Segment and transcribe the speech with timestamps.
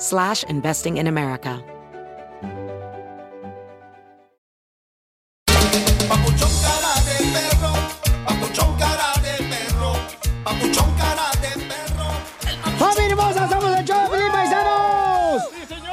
[0.00, 1.62] slash investing in America.
[13.48, 15.42] ¡Somos el Choplin, paisanos!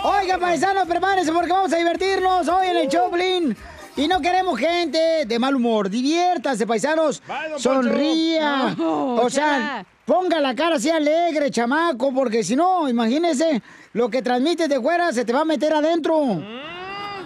[0.03, 3.57] Oiga, paisanos, prepárense porque vamos a divertirnos hoy en el Choplin.
[3.95, 5.89] Y no queremos gente de mal humor.
[5.89, 7.21] Diviértase, paisanos.
[7.57, 8.75] Sonría.
[8.77, 9.85] O sea.
[10.07, 15.11] Ponga la cara así alegre, chamaco, porque si no, imagínese, lo que transmites de fuera
[15.11, 16.41] se te va a meter adentro.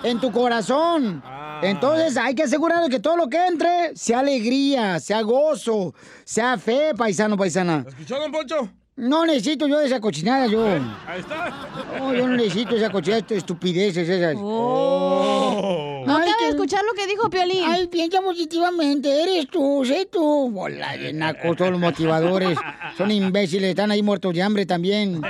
[0.03, 1.23] En tu corazón.
[1.61, 5.93] Entonces hay que asegurar que todo lo que entre sea alegría, sea gozo,
[6.25, 7.85] sea fe, paisano, paisana.
[7.87, 8.67] ¿Escuchó, don Poncho?
[8.97, 10.66] No necesito yo esa cochinada, yo.
[11.08, 11.50] Ahí está.
[11.97, 14.36] No, yo no necesito esa cochinada, estupideces esas.
[14.38, 16.03] Oh.
[16.06, 17.64] No acaba de escuchar lo que dijo Piolín.
[17.66, 20.52] Ay, piensa positivamente, eres tú, sé tú.
[20.52, 21.14] Bola de
[21.56, 22.58] todos los motivadores.
[22.98, 25.22] Son imbéciles, están ahí muertos de hambre también.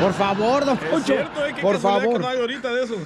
[0.00, 1.04] Por favor, don Es Poncho.
[1.12, 2.14] cierto, eh, qué por favor.
[2.14, 2.96] que no hay ahorita de eso.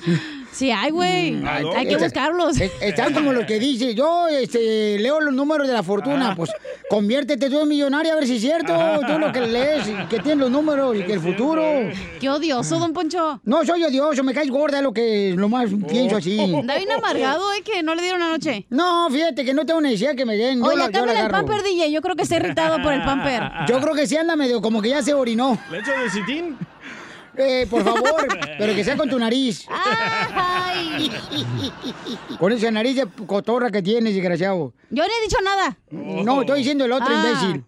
[0.56, 1.36] Sí, hay, güey.
[1.46, 2.58] Ay, Hay que está- buscarlos.
[2.58, 3.94] es- Están como lo que dice.
[3.94, 6.34] Yo este, leo los números de la fortuna.
[6.34, 6.50] Pues
[6.88, 8.72] conviértete tú en millonario a ver si es cierto.
[9.06, 11.62] Tú lo que lees, que tienes los números y que el futuro.
[12.20, 13.39] Qué odioso, don Poncho.
[13.45, 16.40] No soy odioso, me caes gorda, es lo que lo más pienso así.
[16.40, 17.62] Anda bien amargado, ¿eh?
[17.62, 18.64] Que no le dieron anoche.
[18.70, 20.62] No, fíjate que no tengo necesidad que me den.
[20.62, 21.92] Oye, cámbiale el pamper, DJ.
[21.92, 23.42] Yo creo que está irritado por el pamper.
[23.68, 25.58] Yo creo que sí anda medio como que ya se orinó.
[25.70, 26.56] ¿Le echo de citín?
[27.39, 28.27] Eh, por favor,
[28.58, 29.67] pero que sea con tu nariz.
[29.70, 31.11] Ay.
[32.39, 34.73] Con esa nariz de cotorra que tienes, desgraciado.
[34.91, 35.77] Yo no he dicho nada.
[35.91, 37.14] No, estoy diciendo el otro Ah.
[37.14, 37.64] imbécil.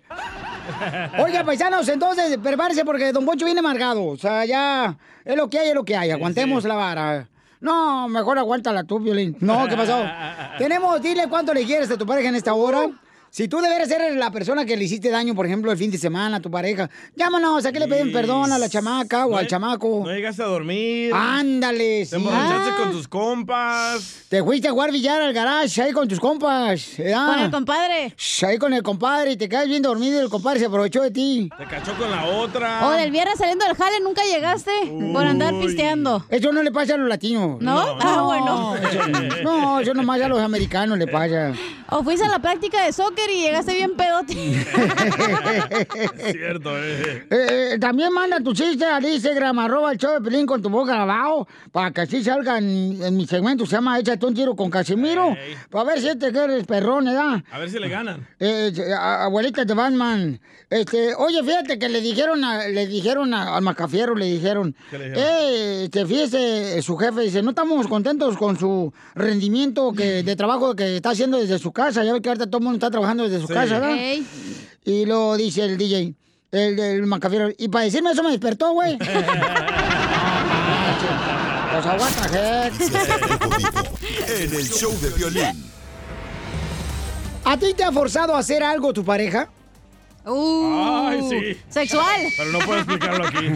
[1.25, 4.05] Oiga, paisanos, entonces prepárense porque Don Poncho viene amargado.
[4.05, 6.11] O sea, ya es lo que hay, es lo que hay.
[6.11, 7.28] Aguantemos la vara.
[7.61, 9.37] No, mejor aguántala tú, Violín.
[9.41, 10.05] No, ¿qué pasó?
[10.59, 12.89] Tenemos, dile cuánto le quieres a tu pareja en esta hora.
[13.31, 15.99] Si tú deberes ser la persona que le hiciste daño, por ejemplo, el fin de
[15.99, 19.37] semana a tu pareja, llámanos, ¿a qué le piden perdón a la chamaca o No
[19.37, 20.03] al chamaco?
[20.05, 21.12] No llegaste a dormir.
[21.15, 22.16] Ándale, Te sí.
[22.16, 22.75] emborrachaste Ah.
[22.78, 24.22] con tus compas.
[24.28, 26.93] Te fuiste a jugar billar al garage ahí con tus compas.
[26.99, 27.27] ¿verdad?
[27.27, 28.15] Con el compadre.
[28.47, 31.10] Ahí con el compadre y te quedas bien dormido y el compadre se aprovechó de
[31.10, 31.50] ti.
[31.56, 32.87] Te cachó con la otra.
[32.89, 34.71] O del viernes saliendo del jale nunca llegaste
[35.12, 36.25] por andar pisteando.
[36.31, 37.60] Eso no le pasa a los latinos.
[37.60, 37.78] ¿No?
[38.00, 38.75] Ah, bueno.
[38.77, 41.53] Eso, no, eso nomás a los americanos le pasa.
[41.91, 44.34] O fuiste a la práctica de soccer y llegaste bien pedote.
[46.19, 47.27] Es cierto, eh.
[47.31, 50.69] Eh, eh, también manda tu chiste al Instagram, arroba el show de Pelín con tu
[50.69, 54.55] boca grabado, para que así salga en, en mi segmento, se llama Échate un tiro
[54.57, 55.37] con Casimiro,
[55.71, 57.43] para ver si este que eres perrón, ¿verdad?
[57.51, 58.27] A ver si le ganan.
[58.39, 60.41] Eh, a- abuelita de Batman.
[60.71, 64.99] Este, oye, fíjate que le dijeron a- le dijeron a- al macafiero, le dijeron, ¿Qué
[64.99, 65.25] le dijeron?
[65.31, 70.75] eh, este, fíjese, su jefe dice, no estamos contentos con su rendimiento que, de trabajo
[70.77, 72.05] que está haciendo desde su casa.
[72.05, 73.55] Ya ve que ahorita todo el mundo está trabajando desde su Sí.
[73.55, 73.95] casa, ¿verdad?
[73.97, 74.27] Ey.
[74.85, 76.15] Y lo dice el DJ,
[76.53, 78.97] el, el macafiero, y para decirme eso me despertó, güey.
[78.99, 79.09] pues
[81.87, 82.67] aguanta,
[84.29, 85.65] En el show de violín.
[87.45, 89.49] ¿A ti te ha forzado a hacer algo tu pareja?
[90.31, 91.61] Ay, sí.
[91.69, 92.21] Sexual.
[92.37, 93.39] Pero no puedo explicarlo aquí.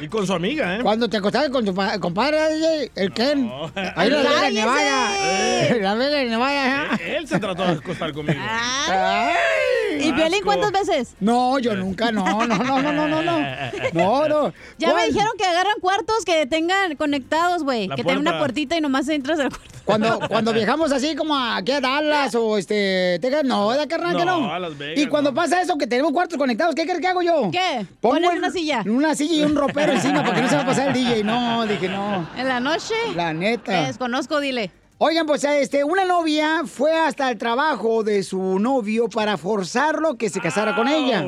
[0.00, 0.80] y con su amiga, ¿eh?
[0.82, 3.50] Cuando te acostabas con tu pa- compadre, DJ, el Ken.
[3.96, 4.50] Ahí la Vega.
[4.50, 5.10] Nevada.
[5.80, 6.96] La Vega Nevada.
[7.00, 8.40] Eh, Él se trató de acostar conmigo.
[8.40, 11.14] Ay, ¿Y Piolín cuántas veces?
[11.20, 13.40] No, yo nunca, no, no, no, no, no, no, no.
[13.92, 14.52] No, no.
[14.78, 17.88] Ya me dijeron que agarran cuartos que tengan conectados, güey.
[17.88, 19.68] Que tengan una puertita y nomás entras al cuarto.
[19.84, 24.24] Cuando, cuando viajamos así como aquí a Dallas o este, Texas, no, de carnal que
[24.24, 24.52] No, no.
[24.52, 27.22] a Las Vegas, y cuando pasa eso, que tenemos cuartos conectados, ¿qué crees que hago
[27.22, 27.50] yo?
[27.50, 27.86] ¿Qué?
[28.00, 28.82] Pongo una silla.
[28.86, 31.24] Una silla y un ropero encima para que no se va a pasar el DJ.
[31.24, 32.28] No, dije no.
[32.36, 32.94] ¿En la noche?
[33.14, 33.72] La neta.
[33.72, 34.70] Te desconozco, dile.
[35.00, 40.28] Oigan, pues este, una novia fue hasta el trabajo de su novio para forzarlo que
[40.28, 41.24] se casara con ella.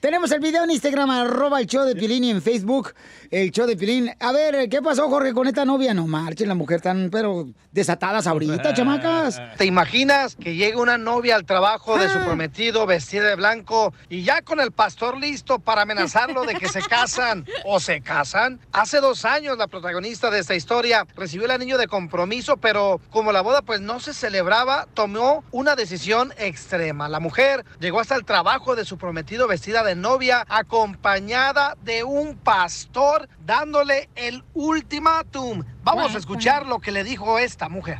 [0.00, 2.94] Tenemos el video en Instagram, arroba el show de Piolín y en Facebook.
[3.30, 4.10] El show de Pilín.
[4.20, 5.94] A ver, ¿qué pasó, Jorge, con esta novia?
[5.94, 9.40] No marchen, la mujer tan, pero desatadas ahorita, chamacas.
[9.56, 12.24] ¿Te imaginas que llega una novia al trabajo de su Ah.
[12.24, 16.80] prometido vestida de blanco y ya con el pastor listo para amenazarlo de que se
[16.88, 18.58] casan o se casan?
[18.72, 23.32] Hace dos años la protagonista de esta historia recibió el anillo de compromiso, pero como
[23.32, 27.08] la boda pues no se celebraba, tomó una decisión extrema.
[27.08, 32.36] La mujer llegó hasta el trabajo de su prometido vestida de novia acompañada de un
[32.36, 35.64] pastor dándole el ultimátum.
[35.82, 37.98] Vamos a escuchar lo que le dijo esta mujer.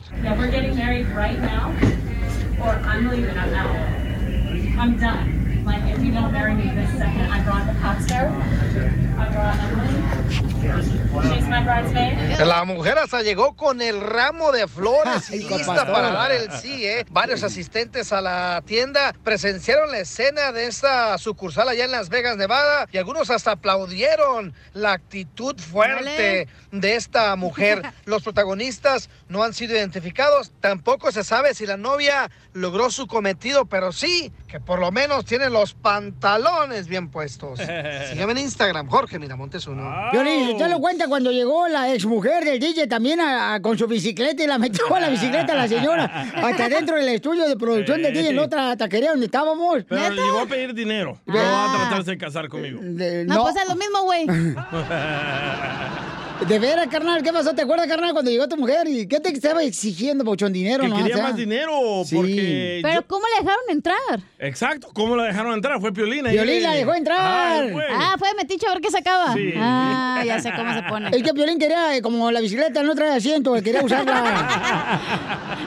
[12.44, 16.84] La mujer hasta llegó con el ramo de flores Ay, lista para dar el sí,
[16.84, 17.06] ¿eh?
[17.10, 22.36] Varios asistentes a la tienda presenciaron la escena de esta sucursal allá en Las Vegas,
[22.36, 27.82] Nevada, y algunos hasta aplaudieron la actitud fuerte de esta mujer.
[28.04, 33.66] Los protagonistas no han sido identificados, tampoco se sabe si la novia logró su cometido,
[33.66, 37.58] pero sí que por lo menos tiene los pantalones bien puestos.
[38.10, 40.10] Sígueme en Instagram, Jorge Miramontes uno.
[40.56, 43.86] Violín, usted lo cuenta cuando llegó la exmujer del DJ también a- a- con su
[43.86, 46.04] bicicleta y la metió a la bicicleta a la señora
[46.36, 49.84] hasta dentro del estudio de producción del DJ en la otra taquería donde estábamos.
[49.88, 51.18] Pero llegó a pedir dinero.
[51.26, 52.80] No va a tratarse de casar conmigo.
[52.82, 54.26] De, No, pues es lo mismo, güey.
[56.48, 57.54] de veras, carnal, ¿qué pasó?
[57.54, 58.86] ¿Te acuerdas, carnal, cuando llegó tu mujer?
[58.86, 60.52] ¿Y qué te estaba exigiendo, bochón?
[60.52, 60.96] Dinero, Que ¿no?
[60.96, 62.14] quería O sea, más dinero sí.
[62.14, 62.80] porque...
[62.82, 64.20] Pero yo- ¿cómo le dejaron entrar?
[64.38, 65.80] Exacto, ¿cómo la dejaron entrar?
[65.80, 66.30] Fue Piolina.
[66.30, 67.62] Piolín la dejó entrar.
[67.64, 67.74] Ay.
[67.92, 69.32] Ah, fue de metiche a ver qué sacaba.
[69.34, 69.52] Sí.
[69.56, 71.10] Ah, ya sé cómo se pone.
[71.16, 75.00] Es que Piolín quería, eh, como la bicicleta no trae asiento, él quería usarla.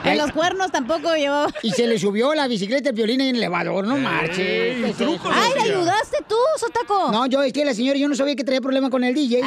[0.04, 1.48] En los cuernos tampoco llevaba.
[1.62, 4.38] y se le subió la bicicleta de Piolín en el elevador, no marches.
[4.38, 5.44] Ey, ¿Qué es trucos eso?
[5.44, 7.12] ¡Ay, le ayudaste tú, Sotaco!
[7.12, 9.42] No, yo es que la señora, yo no sabía que traía problema con el DJ.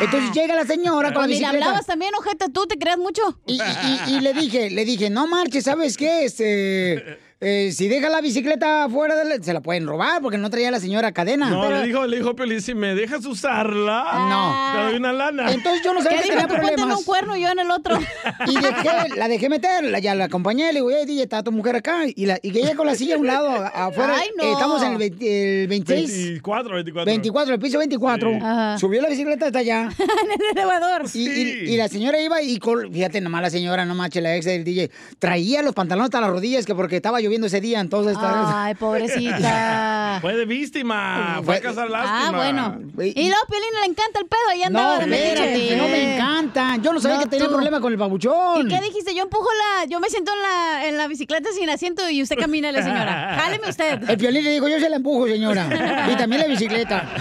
[0.00, 3.22] Entonces llega la señora con la ni le hablabas también, ojete, tú te creas mucho.
[3.46, 3.60] Y, y-
[4.06, 6.24] y- y le dije, le dije, no marches, ¿sabes qué?
[6.24, 10.50] Este, eh, si deja la bicicleta fuera, de la- se la pueden robar porque no
[10.50, 11.48] traía la señora cadena.
[11.50, 14.72] No, Pero- le dijo, le dijo Piolín, si me dejas usarla, No.
[14.72, 15.52] te doy una lana.
[15.52, 16.46] Entonces yo no sabía ¿Qué que dijo?
[16.46, 16.98] tenía ponte en problemas.
[16.98, 17.98] un cuerno y yo en el otro.
[18.46, 21.76] Y dejé, la dejé meter, la- ya la acompañé, le digo, DJ, está tu mujer
[21.76, 22.00] acá.
[22.14, 24.14] Y, la, y que ella con la silla a un lado, afuera.
[24.18, 24.42] Ay, no.
[24.44, 27.06] Eh, estamos en el, 20 el 26, 24, 24.
[27.12, 28.30] 24, el piso 24.
[28.30, 28.36] Sí.
[28.42, 28.78] Ajá.
[28.78, 29.88] Subió la bicicleta hasta allá.
[29.98, 31.02] en el elevador.
[31.14, 31.58] Y, y- Sí.
[31.72, 34.64] y la señora iba y, col- fíjate nomás la señora, no manches, la ex del
[34.64, 34.90] DJ,
[35.20, 38.16] traía los pantalones hasta las rodillas que porque estaba lloviendo ese día, entonces...
[38.20, 40.18] Ay, pobrecita.
[40.22, 42.28] Fue de víctima, fue Fue- a casar lástima.
[42.28, 42.78] Ah, bueno.
[43.04, 45.32] Y luego Piolín le encanta el pedo y andaba No, de metiche.
[45.32, 46.76] espérate, no me encanta.
[46.82, 47.52] Yo no sabía No, que tenía tú.
[47.52, 48.66] problema con el babuchón.
[48.66, 49.14] ¿Y qué dijiste?
[49.14, 49.84] Yo empujo la...
[49.86, 53.36] Yo me siento en la, en la bicicleta sin asiento y usted camina, la señora.
[53.40, 54.10] Jáleme usted.
[54.10, 56.08] El piolín le dijo, yo se la empujo, señora.
[56.12, 57.04] y también la bicicleta.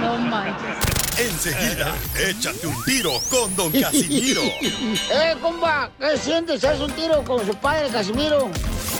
[0.00, 0.91] No manches.
[1.22, 4.42] Enseguida, échate un tiro con Don Casimiro.
[4.60, 5.88] ¡Eh, compa!
[5.96, 6.64] ¿Qué sientes?
[6.64, 8.50] ¿Haz un tiro con su padre, Casimiro?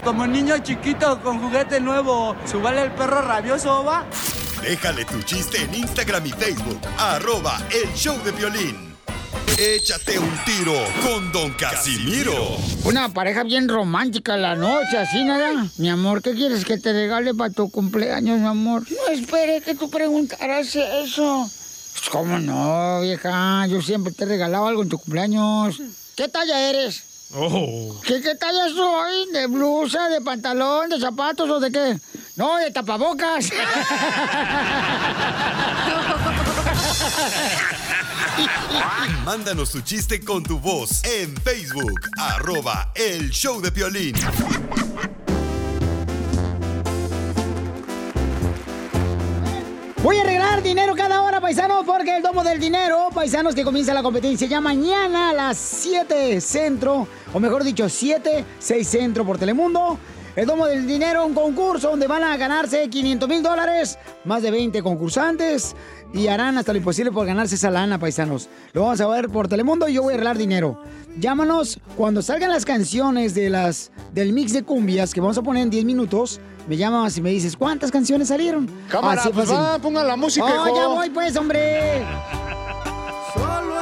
[0.04, 4.06] Como niño chiquito con juguete nuevo, ¿subale el perro rabioso, va?
[4.62, 8.94] Déjale tu chiste en Instagram y Facebook, arroba el show de violín.
[9.58, 12.56] Échate un tiro con Don Casimiro.
[12.84, 15.66] Una pareja bien romántica la noche, así nada.
[15.76, 18.84] Mi amor, ¿qué quieres que te regale para tu cumpleaños, mi amor?
[18.88, 21.50] No esperé que tú preguntaras eso.
[22.02, 23.64] Pues, ¿Cómo no, vieja?
[23.69, 25.81] Yo siempre te he regalado algo en tu cumpleaños.
[26.16, 27.05] ¿Qué talla eres?
[27.32, 27.94] Oh.
[28.05, 29.31] ¿Qué, qué talla soy?
[29.32, 31.96] ¿De blusa, de pantalón, de zapatos o de qué?
[32.34, 33.50] No, de tapabocas.
[39.24, 44.17] Mándanos tu chiste con tu voz en Facebook, arroba el show de violín.
[50.02, 53.94] Voy a regalar dinero cada hora, paisanos, porque el domo del dinero, paisanos, que comienza
[53.94, 59.38] la competencia ya mañana a las 7 centro, o mejor dicho, 7, 6 centro por
[59.38, 59.96] Telemundo.
[60.34, 64.50] El domo del dinero, un concurso donde van a ganarse 500 mil dólares, más de
[64.50, 65.76] 20 concursantes
[66.12, 68.48] y harán hasta lo imposible por ganarse esa lana, paisanos.
[68.72, 70.82] Lo vamos a ver por Telemundo y yo voy a regalar dinero.
[71.18, 75.62] Llámanos cuando salgan las canciones de las del mix de cumbias que vamos a poner
[75.62, 76.40] en 10 minutos.
[76.69, 78.70] Me llamas y me dices, ¿cuántas canciones salieron?
[78.88, 80.76] Cámara, Así pues va, pongan la música, Oh, hijo.
[80.76, 82.04] ya voy pues, hombre.
[83.34, 83.81] Solo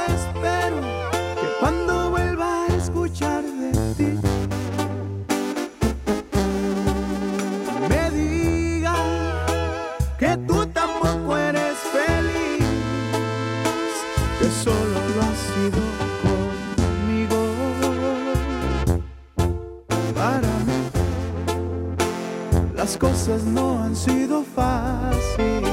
[22.91, 25.70] las cosas no han sido fáciles.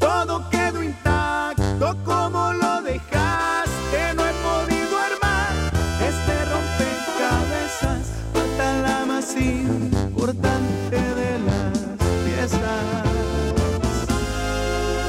[0.00, 4.14] Todo quedó intacto como lo dejaste.
[4.16, 5.52] No he podido armar
[6.00, 8.02] este rompecabezas.
[8.32, 11.78] Falta la más importante de las
[12.24, 12.60] piezas.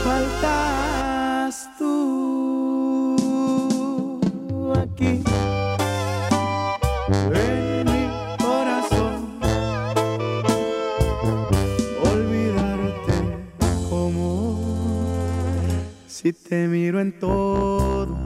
[0.04, 0.83] Faltas
[16.54, 18.23] te miro en todo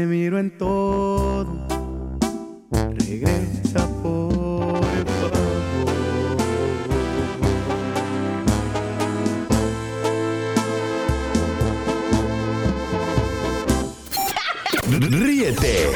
[0.00, 1.46] te miro en todo
[2.70, 5.60] regresa por favor
[15.10, 15.90] Ríete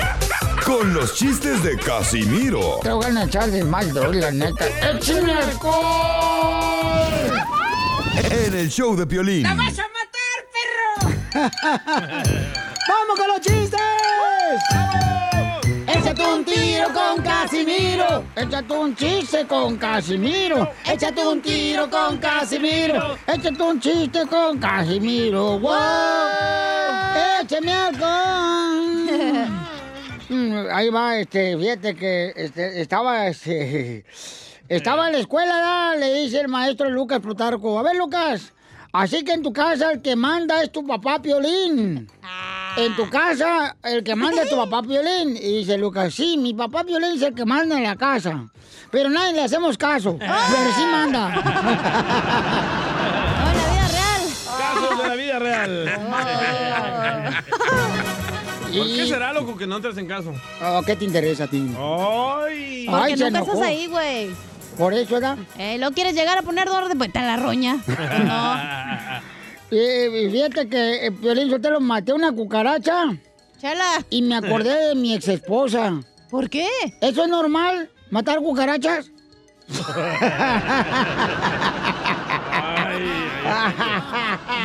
[0.67, 4.67] con los chistes de Casimiro Te voy a echar de mal, doy, la neta.
[4.91, 5.85] ¡Échame alcohol!
[8.31, 9.47] en el show de Piolín.
[9.47, 9.81] a matar,
[11.33, 12.41] perro!
[18.45, 20.71] Échate un chiste con Casimiro.
[20.85, 23.17] Échate un tiro con Casimiro.
[23.27, 25.59] Échate un chiste con Casimiro.
[25.59, 25.73] ¡Wow!
[27.41, 27.73] ¡Échame!
[30.29, 34.05] Mm, Ahí va, este, fíjate que este, estaba, este,
[34.69, 35.99] estaba en la escuela, ¿verdad?
[36.01, 38.53] le dice el maestro Lucas Plutarco, a ver Lucas,
[38.93, 42.11] así que en tu casa el que manda es tu papá Piolín.
[42.77, 45.37] En tu casa el que manda es tu papá Piolín.
[45.37, 48.47] Y dice Lucas, sí, mi papá Piolín es el que manda en la casa.
[48.91, 51.35] Pero nadie le hacemos caso, pero sí manda.
[54.59, 55.91] Casos de la vida real.
[58.77, 60.33] ¿Por qué será, loco, que no entres en caso?
[60.63, 61.59] Oh, ¿Qué te interesa a ti?
[61.79, 62.87] ¡Ay!
[62.89, 64.31] Porque Ay, nunca estás ahí, güey.
[64.77, 65.39] Por eso, ¿verdad?
[65.59, 66.99] Eh, ¿Lo quieres llegar a poner orden?
[66.99, 67.79] Pues te la roña.
[68.25, 69.34] No.
[69.71, 73.17] Eh, fíjate que eh, Piolín yo te lo maté una cucaracha.
[73.61, 74.05] Chela.
[74.11, 76.01] Y me acordé de mi ex esposa.
[76.31, 76.69] ¿Por qué?
[77.01, 77.91] ¿Eso es normal?
[78.11, 79.11] ¿Matar cucarachas?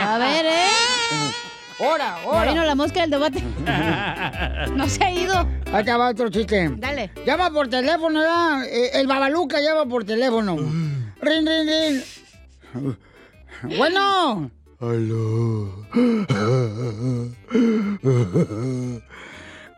[0.02, 0.68] A ver, ¿eh?
[1.80, 3.44] ¡Hora, Ya vino la mosca del debate.
[4.76, 5.48] No se ha ido.
[5.84, 6.70] Te va otro chiste.
[6.78, 7.12] Dale.
[7.26, 8.64] Llama por teléfono, ¿ya?
[8.66, 10.56] Eh, El babaluca llama por teléfono.
[11.22, 12.98] Rin, rin, rin.
[13.78, 14.52] Bueno.
[14.80, 15.68] Aló.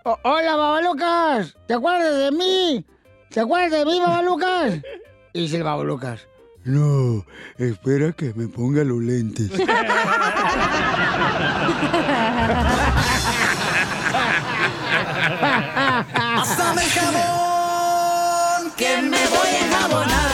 [0.03, 1.55] O- hola, babalucas.
[1.67, 2.85] ¿Te acuerdas de mí?
[3.29, 4.75] ¿Te acuerdas de mí, babalucas?
[5.33, 6.27] Y dice el babalucas.
[6.63, 7.25] No,
[7.57, 9.49] espera que me ponga los lentes.
[16.13, 20.30] Pásame jabón, que me voy a enjabonar.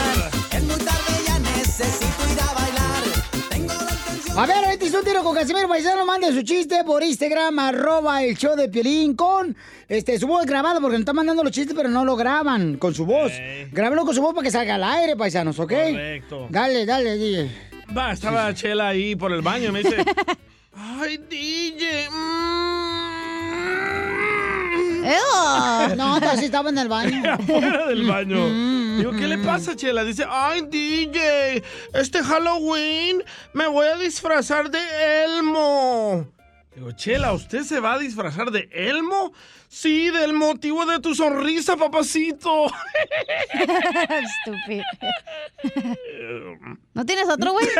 [4.38, 6.06] A ver, este es un tiro con Casimiro Paisano.
[6.06, 9.56] Mande su chiste por Instagram, arroba el show de Piolín con
[9.88, 12.94] este, su voz grabada, porque nos están mandando los chistes, pero no lo graban con
[12.94, 13.32] su voz.
[13.72, 15.72] Grábenlo con su voz para que salga al aire, paisanos, ¿ok?
[15.72, 16.46] Correcto.
[16.50, 17.50] Dale, dale, DJ.
[17.96, 20.04] Va, estaba Chela ahí por el baño y me dice,
[20.72, 22.97] ay, DJ, mm".
[25.96, 27.22] No, así estaba en el baño.
[27.32, 28.48] afuera del baño.
[28.98, 30.04] Digo, ¿qué le pasa, Chela?
[30.04, 31.62] Dice, ay, DJ,
[31.94, 33.22] este Halloween
[33.52, 34.78] me voy a disfrazar de
[35.24, 36.26] Elmo.
[36.78, 39.32] Digo, Chela, ¿usted se va a disfrazar de Elmo?
[39.66, 42.66] Sí, del motivo de tu sonrisa, papacito.
[44.44, 44.84] Estúpido.
[46.94, 47.66] ¿No tienes otro, güey?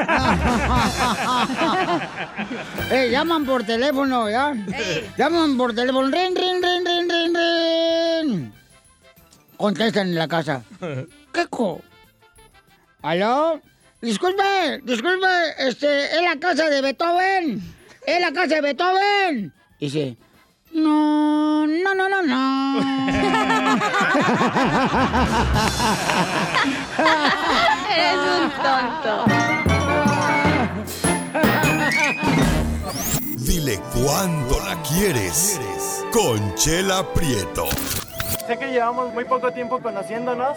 [2.90, 4.52] Eh, llaman por teléfono, ¿ya?
[5.16, 6.10] Llaman por teléfono.
[6.10, 8.52] Rin, rin, rin, rin, rin, rin.
[9.56, 10.64] Contestan en la casa.
[11.32, 11.80] ¿Qué co?
[13.02, 13.60] ¿Aló?
[14.00, 15.28] Disculpe, disculpe,
[15.58, 17.77] este, es la casa de Beethoven.
[18.08, 19.52] Es la casa de Beethoven.
[19.78, 20.16] Dice,
[20.72, 22.80] no, no, no, no, no.
[27.94, 29.26] Eres un tonto.
[33.36, 35.60] Dile cuándo la quieres.
[36.10, 37.66] Conchela Prieto.
[38.46, 40.56] Sé que llevamos muy poco tiempo conociéndonos.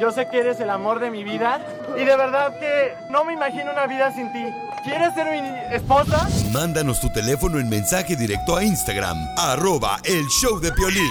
[0.00, 1.60] Yo sé que eres el amor de mi vida.
[1.94, 4.42] Y de verdad que no me imagino una vida sin ti.
[4.82, 6.26] ¿Quieres ser mi esposa?
[6.52, 11.10] Mándanos tu teléfono en mensaje directo a Instagram, arroba el show de Piolín.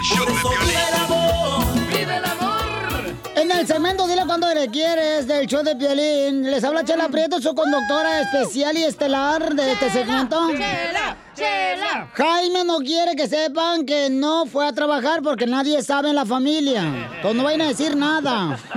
[3.35, 7.39] En el segmento Dile cuando le quieres del show de Piolín, les habla Chela Prieto,
[7.39, 10.49] su conductora especial y estelar de este segmento.
[10.49, 11.08] Chela,
[11.39, 12.07] chela.
[12.13, 16.25] Jaime no quiere que sepan que no fue a trabajar porque nadie sabe en la
[16.25, 16.83] familia.
[17.15, 18.57] Entonces no vayan a decir nada.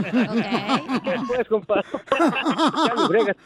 [1.26, 1.84] Pues, compadre.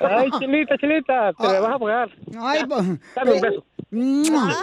[0.00, 2.10] Ay, chilita, chilita, te me vas a pagar.
[2.38, 2.84] Ay, pues.
[3.14, 3.64] Dame un beso.
[3.90, 4.54] ¡Mua!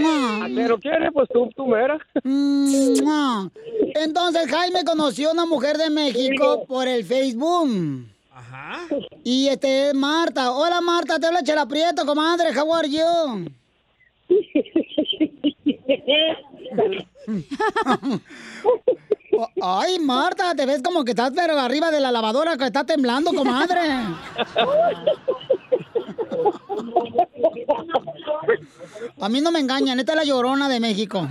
[0.00, 0.48] ¡Mua!
[0.54, 1.98] Pero quieres, pues tú, tú mera.
[3.94, 7.68] Entonces Jaime conoció a una mujer de México por el Facebook.
[8.40, 8.86] Ajá.
[9.22, 10.52] Y este es Marta.
[10.52, 12.58] Hola Marta, te habla Chela Prieto, comadre.
[12.58, 13.50] How are you?
[19.62, 23.30] Ay, Marta, te ves como que estás pero arriba de la lavadora que está temblando,
[23.32, 23.80] comadre.
[29.20, 31.28] A mí no me engañan, esta es la llorona de México.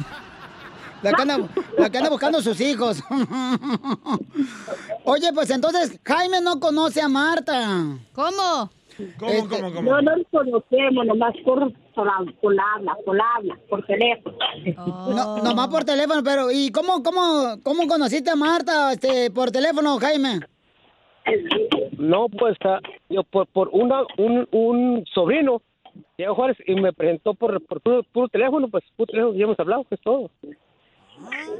[1.02, 1.38] La que anda,
[1.78, 3.02] la que anda buscando sus hijos.
[5.06, 7.98] Oye, pues entonces Jaime no conoce a Marta.
[8.14, 8.70] ¿Cómo?
[9.18, 9.92] ¿Cómo, Este, cómo, cómo?
[9.92, 14.38] No, no nos conocemos, nomás por, por, por habla, por habla, por teléfono.
[15.16, 19.98] No, nomás por teléfono, pero ¿y cómo, cómo, cómo conociste a Marta este, por teléfono,
[20.00, 20.42] Jaime?
[21.98, 25.62] No, pues ah, yo por, por una, un, un sobrino,
[26.18, 29.60] Diego Juárez, y me presentó por, por puro, puro teléfono, pues puro teléfono, ya hemos
[29.60, 30.30] hablado, es todo.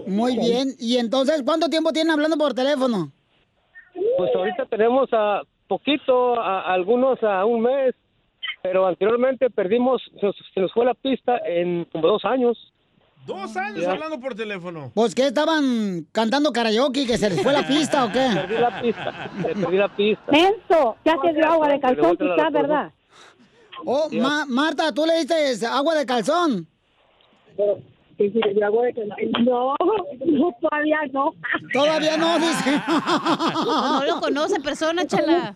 [0.08, 0.70] Muy bien.
[0.80, 3.12] ¿Y entonces cuánto tiempo tienen hablando por teléfono?
[4.18, 7.94] Pues ahorita tenemos a poquito, a, algunos a un mes,
[8.64, 12.58] pero anteriormente perdimos, se, nos- se nos fue la pista en como dos años.
[13.26, 13.92] Dos años Ya.
[13.92, 14.92] hablando por teléfono.
[14.96, 18.28] Pues que estaban cantando karaoke, que se les fue la pista o qué?
[18.34, 20.32] Perdí la pista, perdí la pista.
[20.32, 22.92] Menso, ya te dio agua de calzón, quizás, ¿verdad?
[23.86, 26.68] Oh, Ma- Marta, ¿tú le diste agua de calzón?
[28.20, 29.10] De.
[29.44, 31.34] No, no, todavía no.
[31.74, 32.82] Todavía no, dice.
[33.66, 35.56] No lo conoce en persona, chela.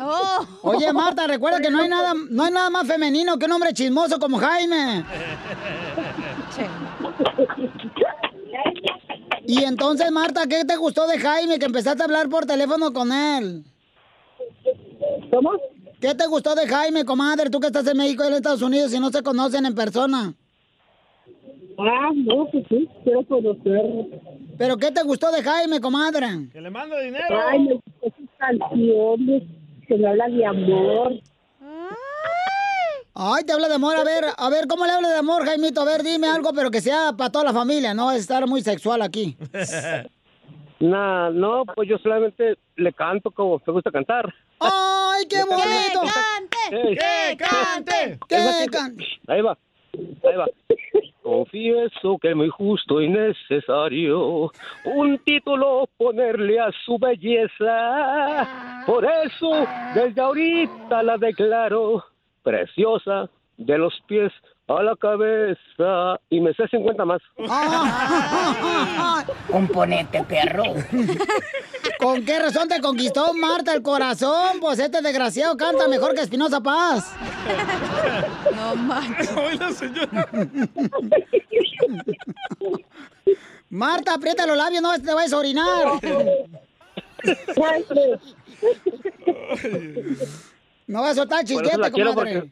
[0.00, 0.46] Oh.
[0.62, 3.72] Oye, Marta, recuerda que no hay nada, no hay nada más femenino que un hombre
[3.72, 5.04] chismoso como Jaime.
[9.46, 13.12] Y entonces, Marta, ¿qué te gustó de Jaime que empezaste a hablar por teléfono con
[13.12, 13.64] él?
[15.30, 15.52] ¿Cómo?
[16.00, 17.50] ¿Qué te gustó de Jaime, comadre?
[17.50, 19.74] Tú que estás en México y él en Estados Unidos y no se conocen en
[19.74, 20.34] persona.
[21.78, 24.06] Ah, no, pues sí, quiero conocerlo.
[24.58, 26.26] ¿Pero qué te gustó de Jaime, comadre?
[26.52, 27.24] Que le manda dinero.
[27.48, 29.42] Ay, me gustan sus canciones
[29.86, 31.12] que me hablan de amor.
[33.14, 33.96] Ay, te habla de amor.
[33.96, 35.80] A ver, a ver, ¿cómo le habla de amor, Jaimito?
[35.80, 38.60] A ver, dime algo, pero que sea para toda la familia, no es estar muy
[38.62, 39.36] sexual aquí.
[40.80, 44.32] Nah, no, pues yo solamente le canto como me gusta cantar.
[44.60, 46.02] ¡Ay, qué bonito!
[46.70, 46.96] Ey.
[46.96, 48.18] ¡Que cante!
[48.28, 49.04] ¡Que cante!
[49.26, 49.58] Ahí va,
[51.22, 54.50] Confieso que muy justo y necesario
[54.84, 58.84] un título ponerle a su belleza.
[58.86, 62.04] Por eso, desde ahorita la declaro
[62.42, 64.32] preciosa de los pies
[64.68, 66.20] a la cabeza.
[66.28, 67.20] Y me sé 50 más.
[69.50, 70.64] Componente, perro.
[71.98, 74.60] ¿Con qué razón te conquistó Marta el corazón?
[74.60, 77.12] Pues este desgraciado canta mejor que Espinosa Paz.
[78.54, 79.28] No manches.
[79.76, 80.28] Señora.
[83.70, 85.86] Marta, aprieta los labios, no te vayas a orinar.
[90.86, 92.50] No vas a soltar chisquete, comadre.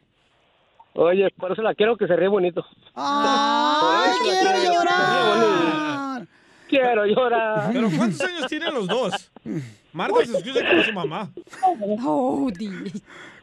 [0.97, 2.65] Oye, por eso la quiero que se ríe bonito.
[2.95, 6.27] ¡Ay, quiero quiero llorar!
[6.69, 7.71] Quiero llorar.
[7.73, 9.31] ¿Pero cuántos años tienen los dos?
[9.93, 11.31] Marta se escucha como su mamá.
[12.05, 12.51] Oh,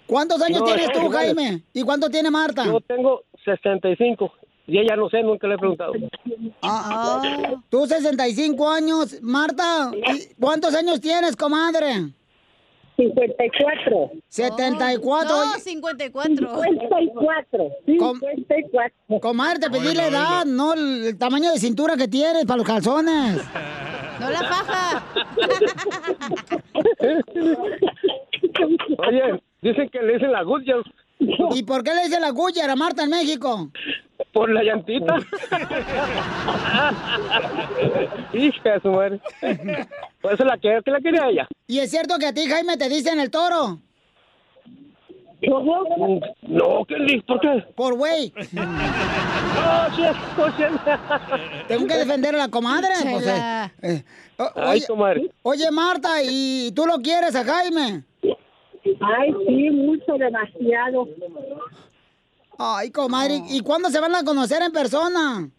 [0.08, 1.12] ¿Cuántos años No, tienes tú, no.
[1.12, 1.64] Jaime?
[1.74, 2.66] ¿Y cuánto tiene Marta?
[2.66, 4.32] Yo tengo 65
[4.68, 5.94] y ella no sé, nunca le he preguntado.
[6.62, 7.54] Ah, ah.
[7.70, 9.92] Tú 65 años, Marta.
[9.94, 12.14] ¿y ¿Cuántos años tienes, comadre?
[12.96, 14.12] 54.
[14.28, 15.30] 74.
[15.30, 16.48] No, oye, 54.
[16.66, 17.70] 54.
[17.86, 19.20] 54.
[19.20, 23.42] Comadre, te pedí la edad, no el, tamaño de cintura que tienes para los calzones.
[24.20, 25.04] No la faja.
[29.08, 30.84] Oye, dicen que le dicen la Goodyear
[31.56, 33.70] ¿Y por qué le dice la Goodyear a Marta en México?
[34.32, 35.16] por la llantita.
[38.34, 39.20] Hija de su madre.
[40.22, 41.48] Por eso la que, que la quería ella.
[41.68, 43.80] ¿Y es cierto que a ti, Jaime, te dicen el toro?
[45.42, 47.64] No, ¿qué le- ¿Por qué?
[47.76, 48.34] Por güey.
[48.54, 50.02] No, sí,
[50.38, 50.64] no, sí.
[51.68, 52.90] Tengo que defender a la comadre.
[53.12, 54.04] pues, eh, eh,
[54.38, 55.30] o- Ay, oye, comadre.
[55.44, 58.04] oye, Marta, ¿y tú lo quieres a Jaime?
[59.02, 61.08] Ay, sí, mucho, demasiado.
[62.58, 65.50] Ay, comadre, ¿y cuándo se van a conocer en persona?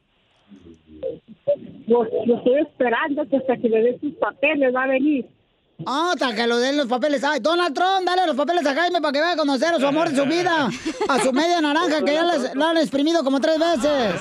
[1.86, 5.26] Lo, lo estoy esperando que hasta que le dé sus papeles va a venir.
[5.86, 7.22] Ah, hasta que lo den los papeles.
[7.24, 9.86] Ay, Donald Trump, dale los papeles a Jaime para que vaya a conocer a su
[9.86, 10.68] amor de su vida.
[11.08, 14.20] A su media naranja que ya les- la han exprimido como tres veces.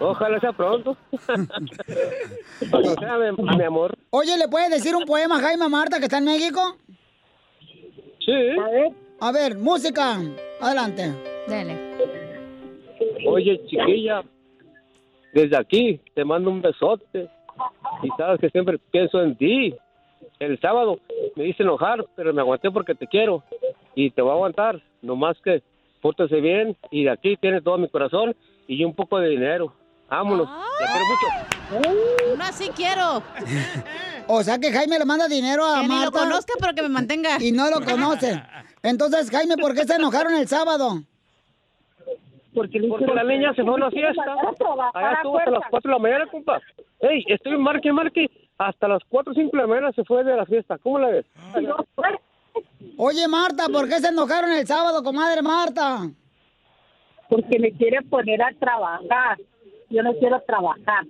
[0.00, 0.96] Ojalá sea pronto.
[2.72, 3.94] O sea, mi, mi amor.
[4.10, 6.76] Oye, ¿le puedes decir un poema a Jaime a Marta que está en México?
[8.24, 8.32] Sí.
[8.32, 10.18] A ver, A ver, música.
[10.60, 11.12] Adelante.
[11.48, 11.76] Dale.
[13.26, 14.22] Oye, chiquilla,
[15.32, 17.28] desde aquí te mando un besote.
[18.02, 19.74] Y sabes que siempre pienso en ti.
[20.38, 20.98] El sábado
[21.36, 23.42] me hice enojar, pero me aguanté porque te quiero.
[23.94, 24.80] Y te voy a aguantar.
[25.02, 25.62] Nomás que
[26.00, 26.76] pórtese bien.
[26.90, 28.34] Y de aquí tienes todo mi corazón
[28.66, 29.72] y un poco de dinero.
[30.16, 30.48] Vámonos.
[30.78, 31.26] Te quiero mucho.
[32.34, 33.22] Uno así quiero.
[34.28, 36.18] O sea que Jaime le manda dinero a Que ni lo Marta.
[36.20, 37.36] conozca, pero que me mantenga.
[37.40, 38.40] Y no lo conoce.
[38.82, 41.02] Entonces, Jaime, ¿por qué se enojaron el sábado?
[42.54, 44.22] porque, Porque la niña se fue a una fiesta.
[44.94, 45.68] Allá estuvo hasta las fuerza.
[45.70, 46.60] 4 de la mañana, compa.
[47.00, 48.30] Ey, estoy en marque, marque.
[48.56, 50.78] Hasta las 4 o 5 de la mañana se fue de la fiesta.
[50.78, 51.26] ¿Cómo la ves?
[52.96, 56.08] Oye, Marta, ¿por qué se enojaron el sábado, comadre Marta?
[57.28, 59.38] Porque me quiere poner a trabajar.
[59.90, 61.04] Yo no quiero trabajar.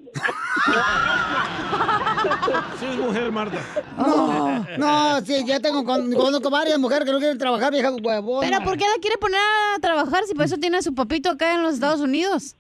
[2.79, 3.59] Sí, es mujer, Marta.
[3.97, 8.47] No, no, sí, ya tengo, con- conozco varias mujeres que no quieren trabajar, vieja huevona.
[8.49, 11.31] Pero ¿por qué la quiere poner a trabajar si por eso tiene a su papito
[11.31, 12.57] acá en los Estados Unidos?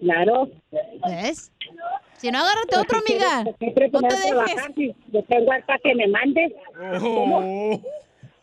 [0.00, 0.48] Claro.
[1.06, 1.50] ¿Ves?
[2.16, 3.44] Si no, agárrate otro, amiga.
[3.58, 4.74] Siempre No poner te a trabajar, dejes.
[4.74, 6.56] si Yo tengo hasta que me mande.
[7.00, 7.80] Oh.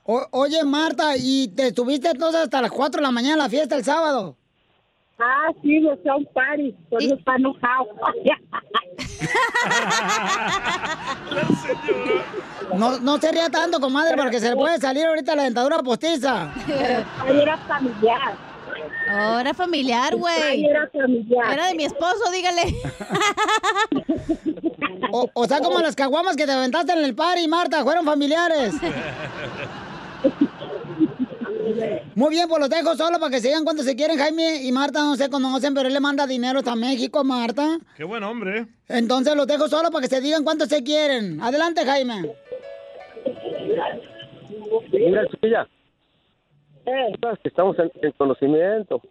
[0.07, 3.49] O- oye, Marta, ¿y te estuviste entonces hasta las 4 de la mañana en la
[3.49, 4.37] fiesta el sábado?
[5.17, 6.75] Ah, sí, yo soy un party.
[6.89, 7.87] Por eso está enojado.
[12.75, 16.51] No, no se ría tanto, comadre, porque se le puede salir ahorita la dentadura postiza.
[17.23, 18.35] Ay, era familiar.
[19.13, 20.65] Oh, era familiar, güey.
[20.65, 21.53] Era familiar.
[21.53, 22.75] Era de mi esposo, dígale.
[25.11, 28.73] O, o sea, como las caguamas que te aventaste en el party, Marta, fueron familiares.
[32.15, 34.17] Muy bien, pues los dejo solo para que se digan cuánto se quieren.
[34.17, 37.77] Jaime y Marta no se conocen, pero él le manda dinero hasta México a Marta.
[37.97, 38.59] Qué buen hombre.
[38.59, 38.67] ¿eh?
[38.89, 41.41] Entonces los dejo solo para que se digan cuánto se quieren.
[41.41, 42.31] Adelante, Jaime.
[44.91, 45.67] Mira, chiquilla.
[47.21, 49.01] Sabes que Estamos en, en conocimiento.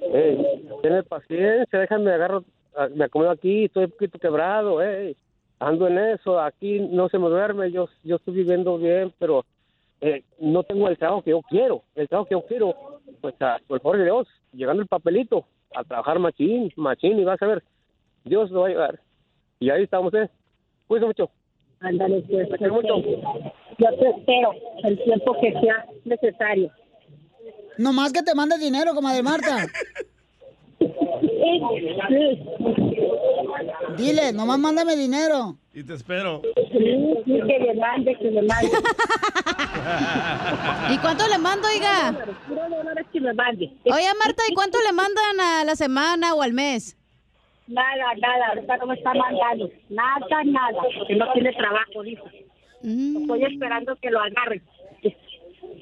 [0.00, 2.44] Ey, Tiene paciencia, déjame agarro,
[2.76, 5.16] ah, me acomodo aquí, estoy un poquito quebrado, ey.
[5.58, 9.44] Ando en eso, aquí no se me duerme, yo, yo estoy viviendo bien, pero
[10.06, 11.82] eh, no tengo el trabajo que yo quiero.
[11.94, 12.74] El trabajo que yo quiero,
[13.20, 17.40] pues a- por favor de Dios, llegando el papelito, a trabajar machín, machín, y vas
[17.42, 17.62] a ver,
[18.24, 19.00] Dios lo va a llevar.
[19.60, 20.28] Y ahí estamos, ¿eh?
[20.86, 21.30] Cuídense mucho.
[21.80, 22.48] Ándale, pues.
[22.58, 22.94] Quiero mucho.
[23.78, 24.52] Yo te espero
[24.84, 26.70] el tiempo que sea necesario.
[27.78, 29.66] Nomás que te mande dinero, comadre Marta.
[33.96, 35.56] Dile, nomás mándame dinero.
[35.72, 36.42] Y te espero.
[36.72, 38.70] Sí, sí, que le mande, que le mande.
[40.92, 42.14] ¿Y cuánto le mando, oiga?
[43.12, 43.72] Que me mande.
[43.84, 46.96] Oye, Marta, ¿y cuánto le mandan a la semana o al mes?
[47.68, 49.70] Nada, nada, ahorita no me está mandando.
[49.88, 50.82] Nada, nada.
[50.98, 52.26] Porque no tiene trabajo, dijo.
[52.82, 54.62] Estoy esperando que lo agarren.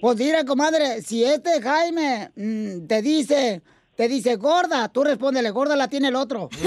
[0.00, 3.62] Pues mira, comadre, si este Jaime mm, te dice,
[3.96, 6.48] te dice gorda, tú respóndele, gorda la tiene el otro.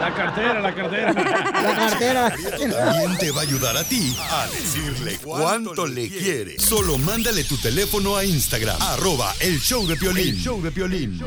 [0.00, 1.12] La cartera, la cartera.
[1.12, 2.34] La cartera.
[2.58, 6.58] También te va a ayudar a ti a decirle cuánto le quiere.
[6.58, 10.28] Solo mándale tu teléfono a Instagram, arroba el show de Piolín.
[10.28, 11.20] El show de Piolín.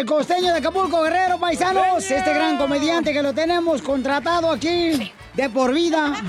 [0.00, 2.10] el costeño de Acapulco Guerrero, paisanos.
[2.10, 6.12] Este gran comediante que lo tenemos contratado aquí de por vida.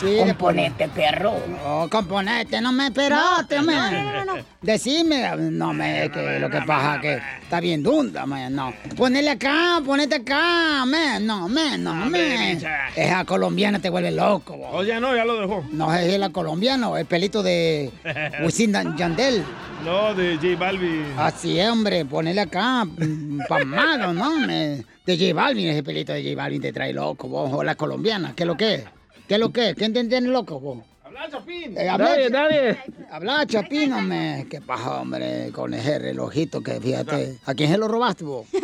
[0.00, 1.34] Sí, Componente, perro.
[1.64, 3.74] Oh, componente, no me esperaste, me.
[3.74, 4.42] no, no, no, no.
[4.60, 8.74] Decime, no me, que lo que pasa que está bien dunda, me, no.
[8.96, 11.94] Ponele acá, ponete acá, me, no, me, no.
[12.06, 12.88] Mecha.
[12.94, 14.68] Esa colombiana te vuelve loco, vos.
[14.72, 15.64] Oh, ya no, ya lo dejó.
[15.72, 17.90] No, es la colombiana, el pelito de
[18.44, 19.44] Wisin Yandel.
[19.84, 21.06] No, de J Balvin.
[21.16, 24.38] Así es, hombre, ponele acá, mm, pasmado, ¿no?
[24.40, 27.76] Me- de J Balvin, ese pelito de J Balvin te trae loco, vos, o la
[27.76, 28.84] colombiana, ¿qué es lo que es?
[29.28, 29.74] ¿Qué es lo que es?
[29.76, 30.78] ¿Quién te entiende loco, vos?
[31.04, 31.76] Habla, Chapín.
[31.78, 32.76] Eh, habla, Nadie, nadie.
[33.10, 34.46] Habla, Chapín, hombre.
[34.50, 35.50] ¿Qué pasa, hombre?
[35.52, 37.38] Con ese relojito que, fíjate.
[37.46, 38.46] ¿A quién se lo robaste, vos?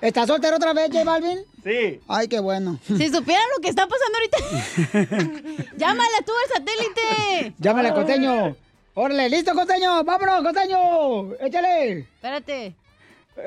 [0.00, 1.38] ¿Estás soltero otra vez, J Balvin?
[1.64, 2.00] Sí.
[2.06, 2.78] Ay, qué bueno.
[2.86, 4.38] Si supieran lo que está pasando ahorita.
[5.76, 7.54] Llámala tú al satélite.
[7.58, 8.56] Llámale, costeño.
[8.98, 10.02] Órale, listo, costeño.
[10.04, 11.34] Vámonos, costeño.
[11.38, 11.98] Échale.
[11.98, 12.74] Espérate.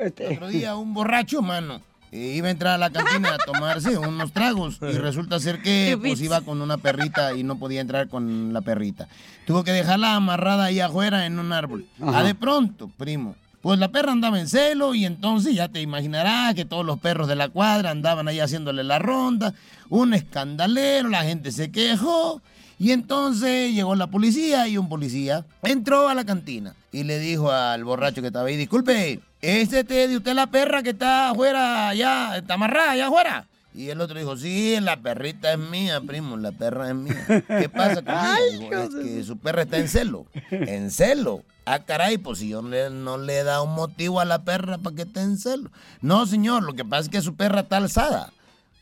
[0.00, 0.34] Este.
[0.34, 1.80] Otro día un borracho, mano,
[2.12, 5.98] eh, iba a entrar a la cantina a tomarse unos tragos y resulta ser que
[6.00, 9.08] pues iba con una perrita y no podía entrar con la perrita.
[9.44, 11.84] Tuvo que dejarla amarrada ahí afuera en un árbol.
[12.00, 12.20] Ajá.
[12.20, 13.34] Ah, de pronto, primo.
[13.60, 17.26] Pues la perra andaba en celo y entonces ya te imaginarás que todos los perros
[17.26, 19.52] de la cuadra andaban ahí haciéndole la ronda.
[19.88, 22.40] Un escandalero, la gente se quejó.
[22.80, 27.52] Y entonces llegó la policía y un policía entró a la cantina y le dijo
[27.52, 31.90] al borracho que estaba ahí, disculpe, ¿es este de usted la perra que está afuera
[31.90, 33.46] allá, está amarrada allá afuera?
[33.74, 37.24] Y el otro dijo, sí, la perrita es mía, primo, la perra es mía.
[37.46, 38.58] ¿Qué pasa con ella?
[38.58, 40.26] Dijo, es que su perra está en celo.
[40.50, 41.44] ¿En celo?
[41.66, 44.78] Ah, caray, pues si yo le- no le he dado un motivo a la perra
[44.78, 45.70] para que esté en celo.
[46.00, 48.32] No, señor, lo que pasa es que su perra está alzada.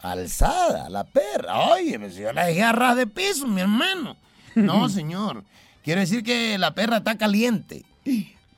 [0.01, 1.59] Alzada, la perra.
[1.73, 4.17] Oye, pues yo la dejé a ras de piso, mi hermano.
[4.55, 5.45] No, señor.
[5.83, 7.85] Quiere decir que la perra está caliente.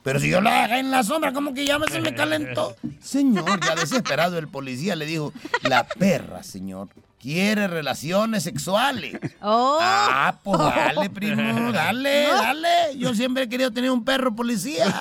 [0.03, 2.75] Pero si yo la dejé en la sombra, como que ya me se me calentó.
[3.01, 5.31] Señor, ya desesperado el policía le dijo,
[5.63, 6.89] la perra, señor,
[7.21, 9.19] quiere relaciones sexuales.
[9.43, 12.97] Ah, pues dale, primo, dale, dale.
[12.97, 14.85] Yo siempre he querido tener un perro policía.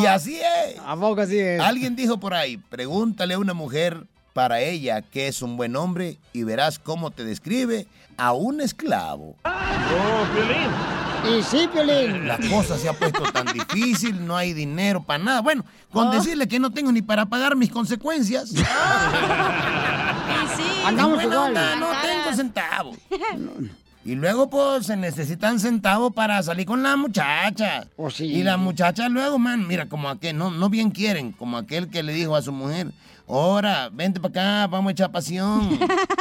[0.00, 0.80] Y así es.
[0.84, 1.60] ¿A poco así es?
[1.60, 6.18] Alguien dijo por ahí, pregúntale a una mujer para ella qué es un buen hombre
[6.32, 9.36] y verás cómo te describe a un esclavo.
[9.44, 11.09] Oh.
[11.28, 12.26] Y sí, Piolín.
[12.26, 15.40] La cosa se ha puesto tan difícil, no hay dinero para nada.
[15.42, 16.10] Bueno, con Oh.
[16.12, 18.52] decirle que no tengo ni para pagar mis consecuencias.
[20.86, 21.48] Andamos En buena igual.
[21.50, 22.96] onda, no tengo centavos.
[24.02, 27.86] Y luego, pues, se necesitan centavos para salir con la muchacha.
[28.18, 32.02] Y la muchacha luego, man, mira, como aquel, no, no bien quieren, como aquel que
[32.02, 32.92] le dijo a su mujer,
[33.38, 35.78] ahora, vente para acá, vamos a echar pasión.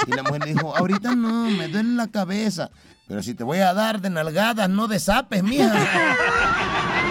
[0.08, 2.70] Y la mujer le dijo, ahorita no, me duele la cabeza.
[3.08, 5.74] Pero si te voy a dar de nalgadas, no de zapes, mija.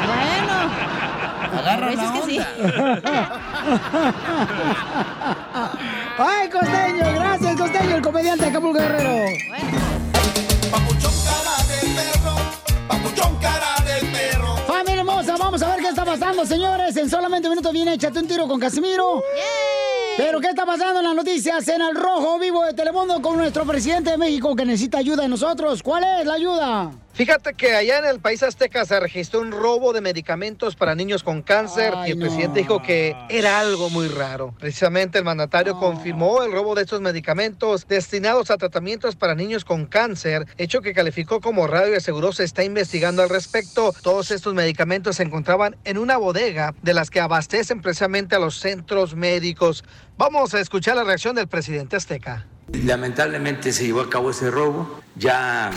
[0.07, 0.99] Bueno.
[1.59, 2.39] Agarra la que sí.
[6.19, 7.15] ¡Ay, costeño!
[7.15, 9.27] Gracias, costeño, el comediante de Acapulco Guerrero.
[10.71, 11.58] Familia
[16.09, 16.97] pasando, señores.
[16.97, 19.23] En solamente un minuto viene Échate un tiro con Casimiro.
[20.17, 23.67] Pero ¿qué está pasando en las noticias en el Rojo Vivo de Telemundo con nuestro
[23.67, 25.83] presidente de México que necesita ayuda de nosotros?
[25.83, 26.93] ¿Cuál es la ayuda?
[27.19, 31.25] Fíjate que allá en el país azteca se registró un robo de medicamentos para niños
[31.25, 32.27] con cáncer Ay, y el no.
[32.27, 34.55] presidente dijo que era algo muy raro.
[34.61, 39.87] Precisamente el mandatario confirmó el robo de estos medicamentos destinados a tratamientos para niños con
[39.87, 43.93] cáncer, hecho que calificó como raro y aseguró se está investigando al respecto.
[44.01, 48.61] Todos estos medicamentos se encontraban en una bodega de las que abastecen precisamente a los
[48.61, 49.83] centros médicos.
[50.17, 52.47] Vamos a escuchar la reacción del presidente azteca.
[52.73, 55.73] Lamentablemente se llevó a cabo ese robo, ya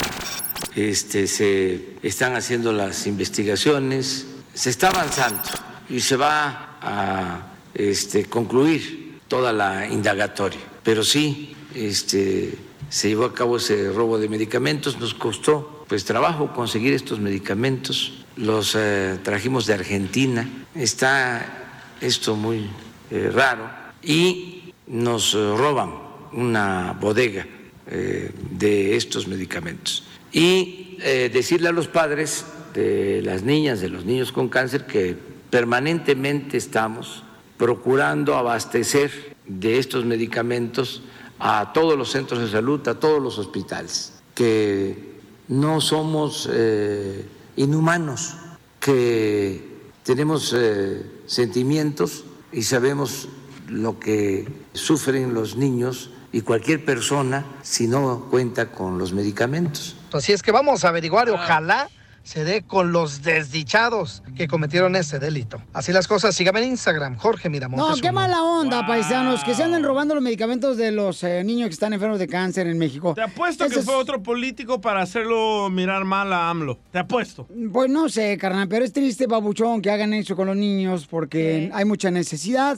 [0.75, 5.41] este, se están haciendo las investigaciones, se está avanzando
[5.89, 10.59] y se va a este, concluir toda la indagatoria.
[10.83, 12.57] Pero sí, este,
[12.89, 18.23] se llevó a cabo ese robo de medicamentos, nos costó pues trabajo conseguir estos medicamentos,
[18.37, 22.69] los eh, trajimos de Argentina, está esto muy
[23.09, 23.69] eh, raro
[24.01, 25.91] y nos eh, roban
[26.33, 27.45] una bodega
[27.91, 30.05] de estos medicamentos.
[30.31, 35.17] Y eh, decirle a los padres de las niñas, de los niños con cáncer, que
[35.49, 37.23] permanentemente estamos
[37.57, 41.03] procurando abastecer de estos medicamentos
[41.39, 45.11] a todos los centros de salud, a todos los hospitales, que
[45.47, 47.25] no somos eh,
[47.57, 48.35] inhumanos,
[48.79, 49.71] que
[50.03, 53.27] tenemos eh, sentimientos y sabemos
[53.67, 59.95] lo que sufren los niños y cualquier persona si no cuenta con los medicamentos.
[60.17, 61.89] Así es que vamos a averiguar y ojalá
[62.23, 65.59] se dé con los desdichados que cometieron ese delito.
[65.73, 67.87] Así las cosas, sígame en Instagram, Jorge Miramontes.
[67.95, 68.19] No, qué uno.
[68.19, 71.93] mala onda, paisanos, que se andan robando los medicamentos de los eh, niños que están
[71.93, 73.13] enfermos de cáncer en México.
[73.15, 76.77] Te apuesto que es- fue otro político para hacerlo mirar mal a AMLO.
[76.91, 77.47] Te apuesto.
[77.73, 81.71] Pues no sé, carnal, pero es triste, babuchón, que hagan eso con los niños porque
[81.73, 82.77] hay mucha necesidad.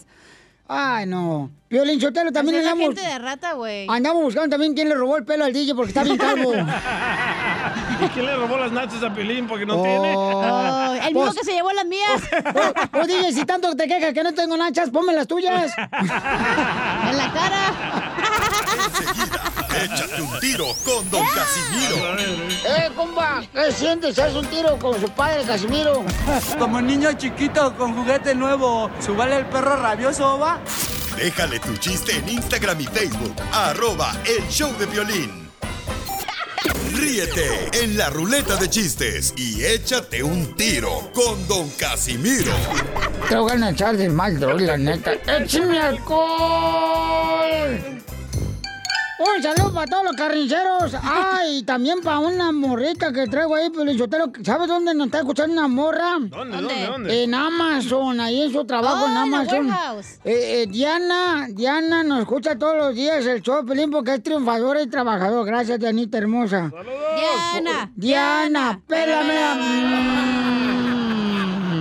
[0.67, 1.51] Ay, no.
[1.69, 2.95] Violín Sotelo también Así es la andamos...
[2.95, 3.87] gente de rata, güey.
[3.89, 6.53] Andamos buscando también quién le robó el pelo al DJ porque está bien calvo.
[8.01, 9.83] ¿Y quién le robó las nachas a Pilín porque no Oh.
[9.83, 10.13] tiene?
[10.15, 12.21] Oh, el mismo Pues- que se llevó las mías.
[12.91, 15.73] Pues DJ, si tanto te quejas que no tengo nachas, ponme las tuyas.
[15.77, 17.73] en la cara.
[19.81, 21.95] Échate un tiro con Don Casimiro.
[22.65, 23.41] ¡Eh, compa!
[23.53, 24.19] ¿Qué sientes?
[24.19, 26.05] ¿Haz un tiro con su padre, Casimiro?
[26.59, 30.59] Como niño chiquito con juguete nuevo, ¿subale el perro rabioso, va?
[31.17, 33.35] Déjale tu chiste en Instagram y Facebook.
[33.51, 35.49] Arroba el show de violín.
[36.93, 42.53] Ríete en la ruleta de chistes y échate un tiro con Don Casimiro.
[43.27, 45.13] Te voy a echar de mal, droga, la neta.
[45.27, 47.23] ¡Échame alcohol!
[49.19, 50.95] Un saludo para todos los carniceros.
[51.01, 54.31] Ay, y también para una morrita que traigo ahí, Pelichotero.
[54.43, 56.15] ¿Sabes dónde nos está escuchando una morra?
[56.19, 57.23] ¿Dónde, dónde, dónde?
[57.23, 59.69] En Amazon, ahí en su trabajo Oh, en Amazon.
[60.25, 64.81] Eh, eh, Diana, Diana nos escucha todos los días el show Pelín porque es triunfadora
[64.81, 65.45] y trabajador.
[65.45, 66.71] Gracias, Dianita hermosa.
[67.53, 67.91] Diana.
[67.95, 69.33] Diana, pélame.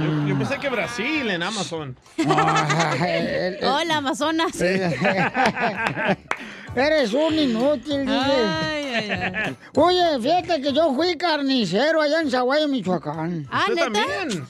[0.05, 1.97] Yo, yo pensé que Brasil en Amazon.
[3.63, 4.53] Hola, Amazonas.
[6.75, 8.07] Eres un inútil.
[8.09, 9.57] Ay, ay, ay.
[9.77, 13.47] Oye, fíjate que yo fui carnicero allá en Zaguayo, Michoacán.
[13.51, 13.93] Ah, ¿Usted ¿neta?
[14.07, 14.47] también?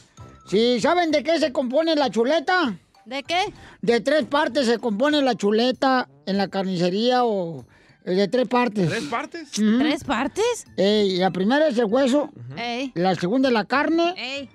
[0.47, 2.75] Sí, ¿saben de qué se compone la chuleta?
[3.05, 3.53] ¿De qué?
[3.81, 7.65] De tres partes se compone la chuleta en la carnicería o
[8.05, 8.89] eh, de tres partes.
[8.89, 9.51] ¿Tres partes?
[9.51, 10.67] ¿Tres partes?
[10.77, 12.93] Ey, la primera es el hueso, Ey.
[12.95, 14.49] la segunda es la carne Ey.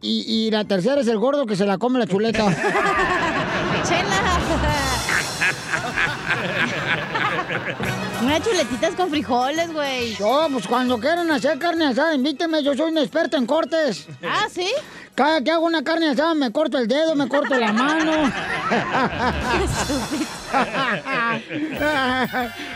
[0.00, 2.46] y, y la tercera es el gordo que se la come la chuleta.
[3.86, 4.15] Chela.
[8.22, 10.16] Unas chuletitas con frijoles, güey.
[10.18, 14.06] No, pues cuando quieran hacer carne asada, invíteme, yo soy un experto en cortes.
[14.22, 14.70] Ah, ¿sí?
[15.14, 18.12] Cada que hago una carne asada me corto el dedo, me corto la mano.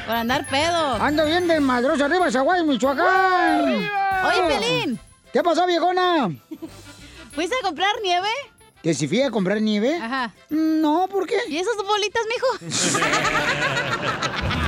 [0.07, 0.95] Por andar pedo.
[0.95, 3.89] Ando bien desmadroso arriba, Zaguay, Michoacán.
[4.25, 4.99] Oye, Pelín,
[5.33, 6.31] ¿Qué pasó, viejona?
[7.35, 8.29] ¿fuiste a comprar nieve?
[8.83, 9.97] ¿Que si fui a comprar nieve?
[9.97, 10.33] Ajá.
[10.49, 11.37] No, ¿por qué?
[11.49, 12.47] ¿Y esas bolitas, mijo?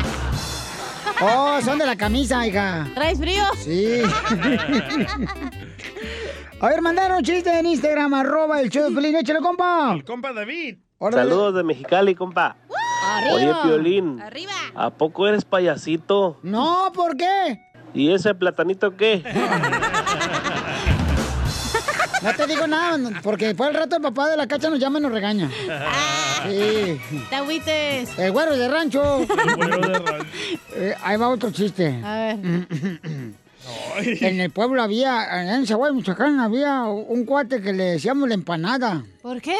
[1.24, 2.88] Oh, son de la camisa, hija.
[2.94, 3.42] ¿Traes frío?
[3.58, 4.02] Sí.
[6.60, 9.16] A ver, mandaron chiste en Instagram, arroba el show de Pelín.
[9.16, 9.92] Échale, compa.
[9.94, 10.78] El compa David.
[10.98, 11.22] Órale.
[11.30, 12.56] Saludos de Mexicali, compa.
[13.32, 13.62] Oye, Arriba.
[13.64, 14.52] Piolín, Arriba.
[14.74, 16.38] ¿a poco eres payasito?
[16.42, 17.60] No, ¿por qué?
[17.94, 19.22] ¿Y ese platanito qué?
[22.22, 24.98] No te digo nada, porque después al rato el papá de la cacha nos llama
[24.98, 25.50] y nos regaña.
[26.48, 27.00] Sí.
[27.28, 28.18] Te agüites.
[28.18, 29.26] El güero de rancho.
[29.56, 30.26] Bueno, de rancho.
[30.74, 32.00] Eh, ahí va otro chiste.
[32.04, 32.38] A ver.
[33.94, 39.04] En el pueblo había, en Zaguay, Michoacán, había un cuate que le decíamos la empanada.
[39.20, 39.56] ¿Por qué?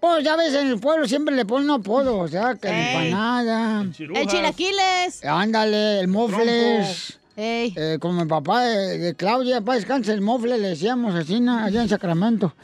[0.00, 3.86] Pues ya ves, en el pueblo siempre le ponen apodo, o sea, que la empanada.
[3.92, 4.22] Chirujas.
[4.22, 5.24] El chilaquiles.
[5.24, 7.18] Ándale, el mofles.
[7.40, 11.56] Eh, como el papá de, de Claudia, papá descansa, el mofle, le decíamos así, ¿no?
[11.56, 12.54] allá en Sacramento.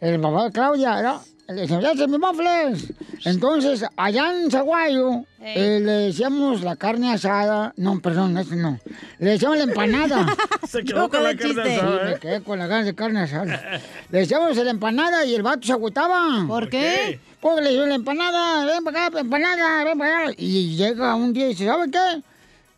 [0.00, 1.22] El papá de Claudia, ¿no?
[1.46, 2.92] Le decíamos, "Ya, mi mofles.
[3.24, 7.72] Entonces, allá en Zaguayo, eh, le decíamos la carne asada.
[7.76, 8.78] No, perdón, eso no.
[9.18, 10.26] Le decíamos la empanada.
[10.68, 11.64] Se quedó con la carne chiste.
[11.64, 12.18] Sí, asada, me ¿eh?
[12.20, 13.80] quedé con la ganas de carne asada.
[14.10, 16.44] Le decíamos la empanada y el vato se agüitaba.
[16.46, 17.18] ¿Por qué?
[17.40, 20.32] Porque le dijo la empanada, ven para acá, empanada, ven para acá.
[20.36, 22.22] Y llega un día y dice, ¿sabe qué?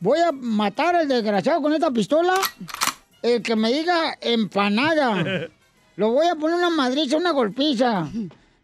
[0.03, 2.34] Voy a matar al desgraciado con esta pistola.
[3.22, 5.48] El que me diga empanada.
[5.96, 8.09] Lo voy a poner una madriza, una golpiza.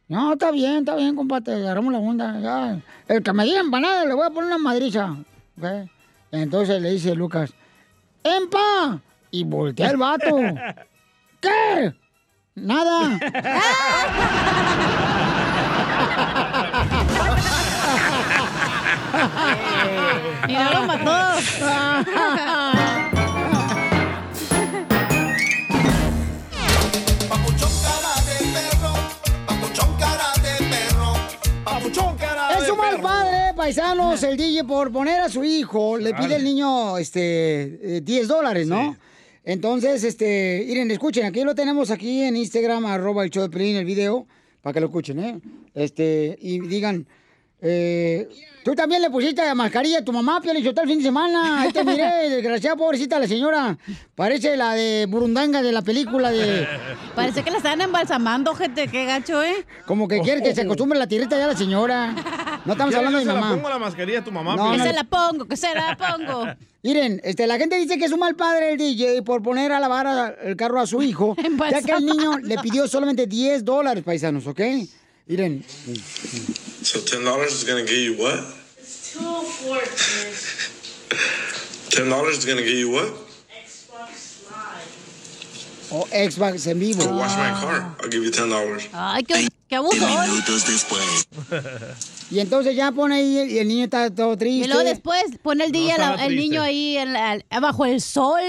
[0.09, 2.41] No, está bien, está bien, compadre, agarramos la onda.
[2.41, 2.81] ya.
[3.07, 5.15] El que me diga empanada, le voy a poner una madriza.
[6.33, 7.55] Entonces le dice Lucas,
[8.25, 9.01] ¡Empa!
[9.31, 10.41] Y voltea el vato.
[11.41, 11.95] ¿Qué?
[12.57, 13.21] Nada.
[20.49, 21.41] Y no lo mató.
[27.29, 28.93] Papuchón cara de perro,
[29.47, 31.13] papuchón cara de perro,
[31.65, 36.15] papuchón cara Es un mal padre, paisanos, el DJ por poner a su hijo, le
[36.15, 38.97] pide al niño este eh, 10 dólares, ¿no?
[39.45, 43.77] Entonces, este, miren, escuchen, aquí lo tenemos aquí en Instagram, arroba el show de Pelín,
[43.77, 44.27] el video,
[44.61, 45.41] para que lo escuchen, ¿eh?
[45.75, 47.07] Este, y digan,
[47.61, 48.29] Eh,
[48.69, 51.63] Tú también le pusiste la mascarilla a tu mamá, Pio Lizotelo, el fin de semana.
[51.63, 53.79] Ahí te miré, desgraciada, pobrecita la señora.
[54.15, 56.69] Parece la de Burundanga de la película de...
[57.15, 58.89] Parece que la están embalsamando, gente.
[58.89, 59.65] Qué gacho, ¿eh?
[59.87, 62.15] Como que quiere que se acostumbre la tierrita ya la señora.
[62.67, 63.49] No estamos Ya hablando de se mamá.
[63.49, 64.55] la pongo la mascarilla a tu mamá.
[64.55, 66.45] No, se la pongo, que se la pongo.
[66.83, 69.81] Miren, este, la gente dice que es un mal padre el DJ por poner a
[69.81, 71.35] lavar el carro a su hijo,
[71.71, 74.61] ya que el niño le pidió solamente 10 dólares, paisanos, ¿ok?
[75.29, 75.63] Miren,
[76.83, 78.39] So ten dollars is gonna get you what?
[81.91, 83.13] Ten dollars is gonna get you what?
[85.91, 87.03] o Xbox en vivo.
[87.03, 87.97] To wash my car.
[88.03, 88.87] I'll give you ten dollars.
[88.93, 90.07] Ay, qué, qué abuso.
[90.67, 91.27] después.
[92.31, 94.67] Y entonces ya pone ahí y el niño está todo triste.
[94.67, 96.49] Y luego después pone el día estaba la- el triste.
[96.51, 98.43] niño ahí en la- bajo el sol.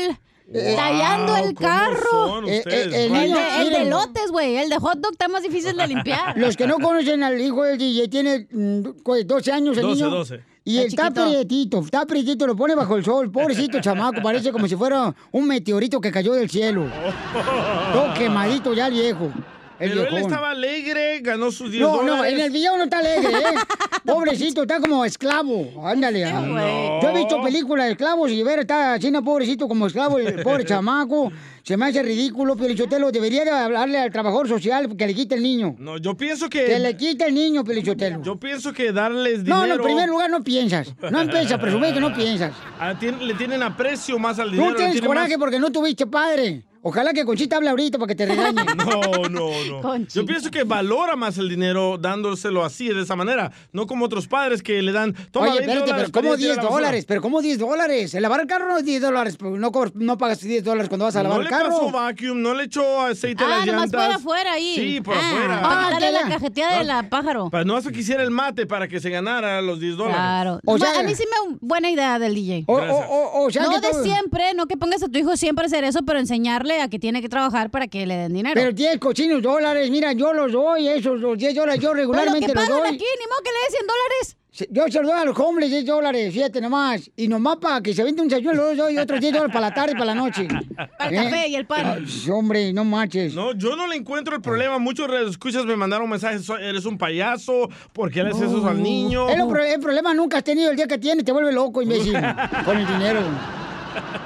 [0.51, 2.09] Tallando el ¿cómo carro.
[2.11, 3.89] son Eh, eh, el el, de, el de miren.
[3.89, 4.57] lotes, güey.
[4.57, 6.35] El de hot dog está más difícil de limpiar.
[6.37, 9.95] Los que no conocen al hijo del DJ, tiene mm, co- 12 años el 12,
[10.03, 10.09] niño.
[10.15, 10.43] 12.
[10.65, 11.25] Y Está él está chiquito.
[11.29, 13.31] prietito, está prietito, lo pone bajo el sol.
[13.31, 16.85] Pobrecito chamaco, parece como si fuera un meteorito que cayó del cielo.
[17.93, 19.31] Todo quemadito ya el viejo.
[19.79, 22.15] Pero él estaba alegre, ganó sus 10 No, dólares.
[22.17, 23.55] no, en el video no está alegre, ¿eh?
[24.05, 25.87] Pobrecito, está como esclavo.
[25.87, 26.25] Ándale.
[26.25, 26.41] ah.
[26.47, 27.01] güey.
[27.01, 30.65] Yo he visto películas de esclavos y ver, está haciendo pobrecito como esclavo, el pobre
[30.65, 31.31] chamaco.
[31.63, 33.11] Se me hace ridículo, Pelichotelo.
[33.11, 35.75] Debería de hablarle al trabajador social que le quite el niño.
[35.77, 36.65] No, yo pienso que...
[36.65, 38.23] Que le quite el niño, Pelichotelo.
[38.23, 39.67] Yo pienso que darles No, dinero...
[39.67, 40.93] no, en primer lugar no piensas.
[41.11, 42.53] No empiezas a presumir que no piensas.
[42.79, 44.71] Ah, le tienen aprecio más al dinero.
[44.71, 46.63] Tú tienes coraje más- porque no tuviste padre.
[46.81, 48.63] Ojalá que Conchita hable ahorita para que te regañe.
[48.79, 49.49] No, no,
[49.81, 49.97] no.
[50.07, 53.51] Yo pienso que valora más el dinero dándoselo así, de esa manera.
[53.73, 55.13] No como otros padres que le dan...
[55.31, 56.75] Toma Oye, 20 espérate, dólares pero ¿cómo para ir a 10 la basura".
[56.79, 57.05] dólares?
[57.07, 58.13] ¿Pero cómo 10 dólares?
[58.13, 59.35] El lavar el carro no es 10 dólares.
[59.37, 61.69] pero No, no pagas 10 dólares cuando vas a lavar no el le carro.
[61.69, 64.05] pasó vacuum, no le echó aceite a Ah, las nomás llantas.
[64.07, 64.75] por afuera ahí.
[64.75, 65.61] Sí, por Ah, afuera.
[65.61, 66.27] Para Ah, ya, la ya.
[66.29, 67.49] cajeteada de la pájaro.
[67.49, 70.15] Para no hace que hiciera el mate para que se ganara los 10 dólares.
[70.17, 70.59] Claro.
[70.65, 72.63] O O sea- a mí sí me buena idea del DJ.
[72.67, 75.17] O, o, o, o sea no que de todo- siempre, no que pongas a tu
[75.19, 78.15] hijo siempre a hacer eso, pero enseñarle a que tiene que trabajar para que le
[78.15, 78.53] den dinero.
[78.55, 82.11] Pero 10 cochinos dólares, mira, yo los doy, esos los 10 dólares, yo Pero lo
[82.13, 82.87] regularmente que los pagan doy.
[82.89, 84.35] aquí, ni modo que le des 100 dólares.
[84.71, 87.09] Yo se los doy a los homeless 10 dólares, fíjate nomás.
[87.15, 89.73] Y nomás para que se vente un desayuno, los doy otros 10 dólares para la
[89.73, 90.47] tarde y para la noche.
[90.97, 92.05] Para el café y el pan.
[92.05, 93.33] Ay, hombre, no marches.
[93.35, 94.77] No, yo no le encuentro el problema.
[94.79, 98.81] Muchos escuchas me mandaron mensajes, "So- eres un payaso, ¿por qué le haces eso al
[98.81, 99.27] niño?
[99.47, 102.13] Pro- el problema nunca has tenido el día que tienes, te vuelve loco, imbécil,
[102.65, 103.21] con el dinero.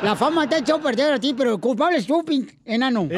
[0.02, 2.24] La fama te ha echado a perder a ti, pero el culpable es tú,
[2.66, 3.08] enano.
[3.10, 3.18] ¡Eh!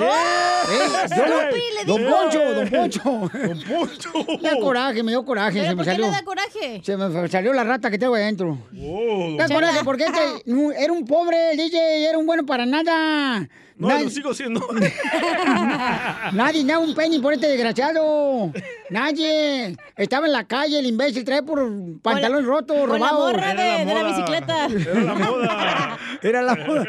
[1.15, 2.11] Yo le don.
[2.11, 3.01] Poncho, don Poncho.
[3.03, 4.09] Don Poncho.
[4.41, 5.59] Me da coraje, me dio coraje.
[5.59, 6.05] ¿Pero se me por qué salió.
[6.05, 6.81] le da coraje?
[6.83, 8.57] Se me salió la rata que tengo adentro.
[8.79, 10.43] Oh, Me da coraje porque este
[10.77, 13.47] era un pobre el DJ, era un bueno para nada.
[13.77, 14.65] No, Nadie- lo sigo siendo.
[16.33, 18.51] Nadie da un penny por este desgraciado.
[18.89, 19.75] Nadie.
[19.97, 21.67] Estaba en la calle, el imbécil trae por
[22.01, 23.19] pantalón roto, Con la robado.
[23.27, 24.65] morra Era de, de la bicicleta.
[24.67, 25.97] Era la moda.
[26.21, 26.85] Era la moda.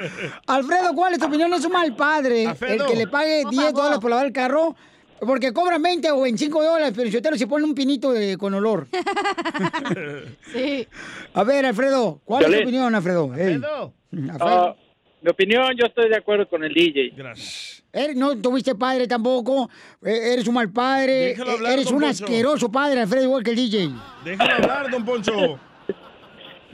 [0.46, 1.52] Alfredo, ¿cuál es tu opinión?
[1.54, 2.84] Es un mal padre Alfredo.
[2.86, 3.76] el que le pague Por 10 favor.
[3.78, 4.76] dólares por lavar el carro.
[5.18, 8.52] Porque cobran 20 o 25 dólares, pero si usted se pone un pinito de- con
[8.54, 8.86] olor.
[10.52, 10.86] Sí.
[11.34, 13.24] A ver, Alfredo, ¿cuál es tu opinión, Alfredo?
[13.32, 13.94] Alfredo.
[14.12, 14.76] Alfredo.
[15.26, 17.10] Mi opinión, yo estoy de acuerdo con el DJ.
[17.16, 17.82] Gracias.
[17.92, 19.68] Eres- no tuviste padre tampoco,
[20.04, 22.24] eh, eres un mal padre, eh, hablar, eres un Poncho.
[22.24, 23.88] asqueroso padre, Alfredo, igual que el DJ.
[24.24, 25.32] Déjalo hablar, don Poncho.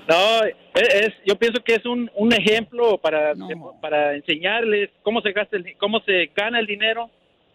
[0.09, 0.55] No, es,
[0.95, 3.47] es- yo pienso que es un, un ejemplo para, No.
[3.81, 7.09] para enseñarles cómo se gasta el, cómo se gana el dinero,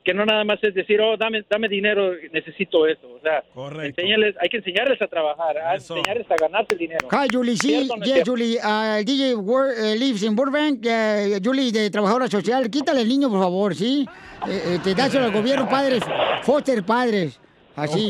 [0.08, 3.10] que no nada más es decir, oh, dame, dame dinero, necesito eso.
[3.14, 4.02] O sea, Correcto.
[4.02, 5.98] hay que enseñarles a trabajar, a Eso.
[5.98, 7.10] enseñarles a ganarse el dinero.
[7.12, 8.32] Hi, Julie, sí, ¿Cierto o no es yes, cierto?
[8.32, 13.02] Julie, uh, el DJ wor- eh, lives in Burbank, eh, Julie, de trabajadora social, quítale
[13.02, 14.08] el niño, por favor, ¿sí?
[14.48, 16.02] Eh, eh, te dáselo al gobierno, padres,
[16.44, 17.38] foster padres,
[17.76, 18.10] así.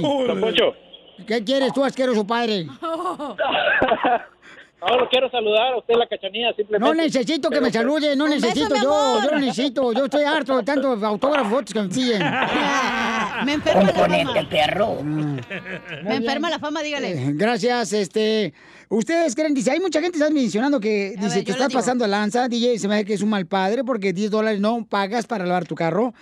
[1.26, 2.68] ¿Qué quieres tú, asqueroso padre?
[4.82, 6.88] no lo quiero saludar a usted, la cachanilla, simplemente.
[6.88, 10.24] No necesito que me Pero, salude, no beso, necesito yo, yo no necesito, yo estoy
[10.24, 12.22] harto de tantos autógrafos fotos que me piden.
[13.46, 14.50] Me enferma la fama.
[14.50, 15.04] perro.
[15.04, 17.12] Me enferma la fama, dígale.
[17.12, 18.54] Eh, Gracias, este.
[18.90, 21.74] Ustedes creen, dice, hay mucha gente que está mencionando que A dice, ver, te estás
[21.74, 24.86] pasando lanza, DJ, se me hace que es un mal padre porque 10 dólares no
[24.86, 26.14] pagas para lavar tu carro.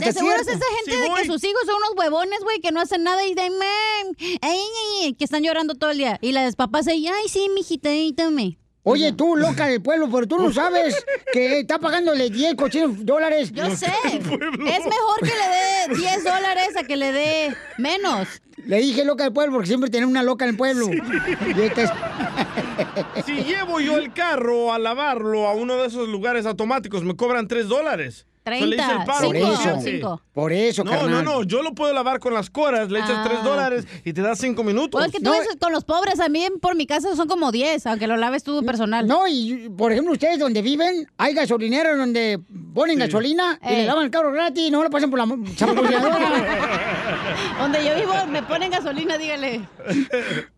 [0.00, 2.72] De seguro es esa gente Sí, de que sus hijos son unos huevones, güey, que
[2.72, 6.18] no hacen nada y de "Mam, ay, ay, ay", que están llorando todo el día.
[6.22, 8.58] Y las papás ahí, ay, sí, mijita, ahí tome.
[8.84, 13.52] Oye, tú, loca del pueblo, pero tú no sabes que está pagándole 10 cochinos dólares.
[13.52, 13.86] Yo sé.
[14.12, 18.26] Es mejor que le dé 10 dólares a que le dé menos.
[18.66, 20.88] Le dije loca del pueblo porque siempre tiene una loca en el pueblo.
[20.92, 26.44] Y esta es- Si llevo yo el carro a lavarlo a uno de esos lugares
[26.44, 28.26] automáticos, me cobran 3 dólares.
[28.44, 29.26] Se le hice el paro.
[29.28, 30.02] Por eso, Fíjate.
[30.34, 31.10] por eso, No, carnal.
[31.10, 33.24] no, no, yo lo puedo lavar con las coras, le echas Ah.
[33.24, 34.90] 3 dólares y te das 5 minutos.
[35.00, 37.86] Pues es que tú dices con los pobres, también por mi casa son como 10,
[37.86, 39.06] aunque lo laves tú personal.
[39.06, 42.40] No, y por ejemplo, ustedes donde viven, hay gasolineros donde
[42.74, 43.86] ponen gasolina y le Ey.
[43.86, 46.18] lavan el carro gratis y no lo pasan por la mo- chapuceadora.
[47.60, 49.60] Donde yo vivo me ponen gasolina, dígale.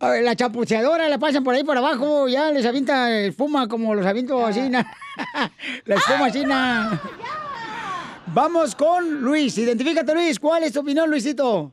[0.01, 3.95] A ver, la chapuceadora la pasan por ahí por abajo, ya les avienta espuma como
[3.95, 4.69] los aviento así.
[4.71, 4.87] na.
[5.85, 6.45] la espuma así.
[6.47, 7.01] na.
[8.35, 9.57] Vamos con Luis.
[9.59, 10.41] Identifícate, Luis.
[10.41, 11.71] ¿Cuál es tu opinión, Luisito?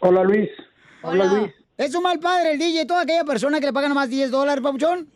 [0.00, 0.48] Hola, Luis.
[1.02, 1.52] Hola, Luis.
[1.76, 4.62] ¿Es un mal padre el DJ, toda aquella persona que le pagan más 10 dólares,
[4.62, 5.08] papuchón?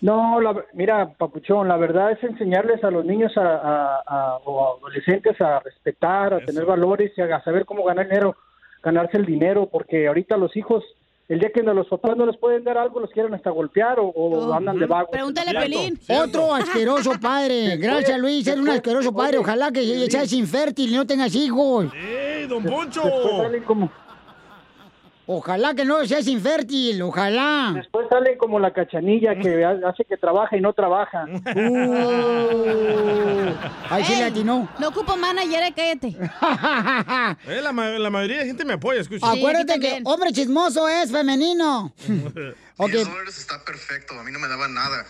[0.00, 4.76] No, la- mira, Papuchón, la verdad es enseñarles a los niños a, a- a- o
[4.78, 8.36] adolescentes a respetar, a tener valores y a saber cómo ganar dinero,
[8.82, 10.84] ganarse el dinero, porque ahorita los hijos,
[11.28, 13.98] el día que no- los papás no les pueden dar algo, los quieren hasta golpear
[13.98, 15.10] o, o andan de vagos.
[15.10, 15.98] Pregúntale a Pelín.
[16.08, 17.76] Otro asqueroso padre.
[17.78, 18.46] Gracias, Luis.
[18.46, 19.38] Eres un asqueroso padre.
[19.38, 21.86] Ojalá que seas infértil y no tengas hijos.
[21.94, 23.02] ¡Ey, don Poncho!
[23.02, 23.90] Después salen como,
[25.28, 27.02] Ojalá que no seas infértil.
[27.02, 27.72] Ojalá.
[27.74, 31.26] después salen como la cachanilla que ha- hace que trabaja y no trabaja.
[32.66, 33.52] Uh,
[33.90, 34.68] ahí sí le atinó.
[34.78, 36.16] No ocupo manager, eh, cállate.
[37.48, 39.30] Eh, la, ma- la mayoría de gente me apoya, escucha.
[39.30, 41.92] Acuérdate que hombre chismoso es femenino.
[42.76, 42.90] ok.
[43.28, 45.04] está perfecto, a mí no me daban nada.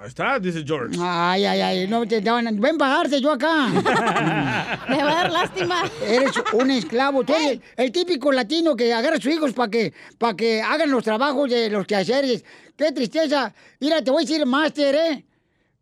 [0.00, 0.96] Ahí está, dice George.
[0.98, 1.86] Ay, ay, ay.
[1.86, 3.66] No te daban- Ven pagarte yo acá.
[4.88, 5.82] Me va a dar lástima.
[6.06, 7.22] Eres un esclavo.
[7.22, 10.90] Tú eres el típico latino que agarra a sus hijos para que, para que hagan
[10.90, 12.44] los trabajos de los quehaceres.
[12.78, 13.52] Qué tristeza.
[13.78, 15.24] Mira, te voy a decir máster, ¿eh?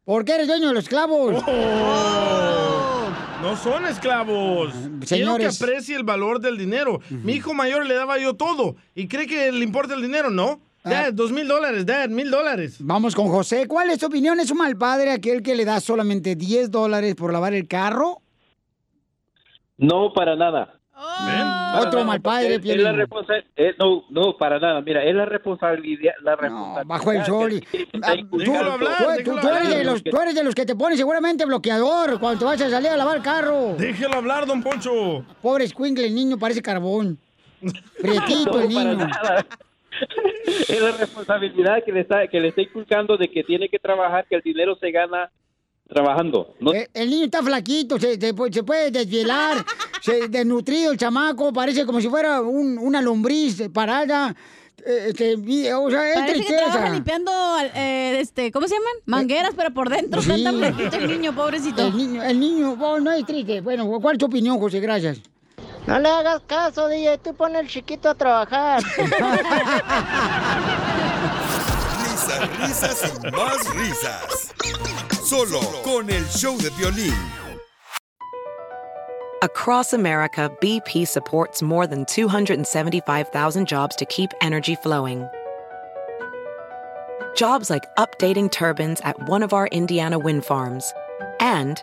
[0.04, 1.44] Porque eres dueño de los esclavos.
[3.42, 4.72] No son esclavos.
[4.72, 5.62] Quiero que Señores.
[5.62, 7.00] aprecie el valor del dinero.
[7.08, 8.74] Mi hijo mayor le daba yo todo.
[8.96, 10.28] ¿Y cree que le importa el dinero?
[10.30, 10.60] No.
[10.90, 12.76] Dad, dos mil dólares, dad, mil dólares.
[12.80, 13.66] Vamos con José.
[13.66, 14.38] ¿Cuál es tu opinión?
[14.40, 18.20] ¿Es un mal padre aquel que le da solamente 10 dólares por lavar el carro?
[19.76, 20.74] No, para nada.
[21.00, 21.78] Oh.
[21.86, 22.96] Otro mal padre, Es, es la Piolín.
[22.96, 24.80] responsa- es- no, no, para nada.
[24.80, 26.12] Mira, es la responsabilidad.
[26.24, 27.52] La responsabilidad Bajo el sol.
[27.52, 27.64] y-
[28.02, 28.84] Ah, tú, Déjalo tú-
[29.24, 32.40] tú- tú eres de los, tú eres de los que te pones seguramente bloqueador cuando
[32.40, 33.74] te vas a salir a lavar el carro.
[33.78, 35.24] Déjelo hablar, don Poncho.
[35.40, 37.16] Pobre escuincle, el niño parece carbón.
[38.02, 39.08] Prietito el No, para niño.
[40.68, 44.26] Es la responsabilidad que le está que le está inculcando de que tiene que trabajar,
[44.28, 45.30] que el dinero se gana
[45.88, 46.54] trabajando.
[46.60, 49.56] No, Eh, El niño está flaquito, se, se puede- se puede desvielar,
[50.02, 54.34] se desnutrido el chamaco, parece como si fuera un- una lombriz parada.
[54.86, 57.32] Eh, este, o sea, es Parece que trabaja limpiando,
[57.74, 58.92] eh, este, ¿cómo se llaman?
[59.06, 60.22] Mangueras, pero por dentro.
[60.22, 60.30] Sí.
[60.30, 61.86] Está tan flaquito el niño, pobrecito.
[61.88, 63.60] El niño, el niño, oh, no es triste.
[63.60, 64.78] Bueno, ¿cuál es tu opinión, José?
[64.80, 65.20] Gracias.
[65.88, 68.82] No le hagas caso, DJ, tú pon el chiquito a trabajar.
[72.02, 74.52] Risas, risas y más risas.
[75.24, 77.14] Solo con el show de violín.
[79.40, 85.26] Across America, BP supports more than 275,000 jobs to keep energy flowing.
[87.34, 90.92] Jobs like updating turbines at one of our Indiana wind farms
[91.40, 91.82] and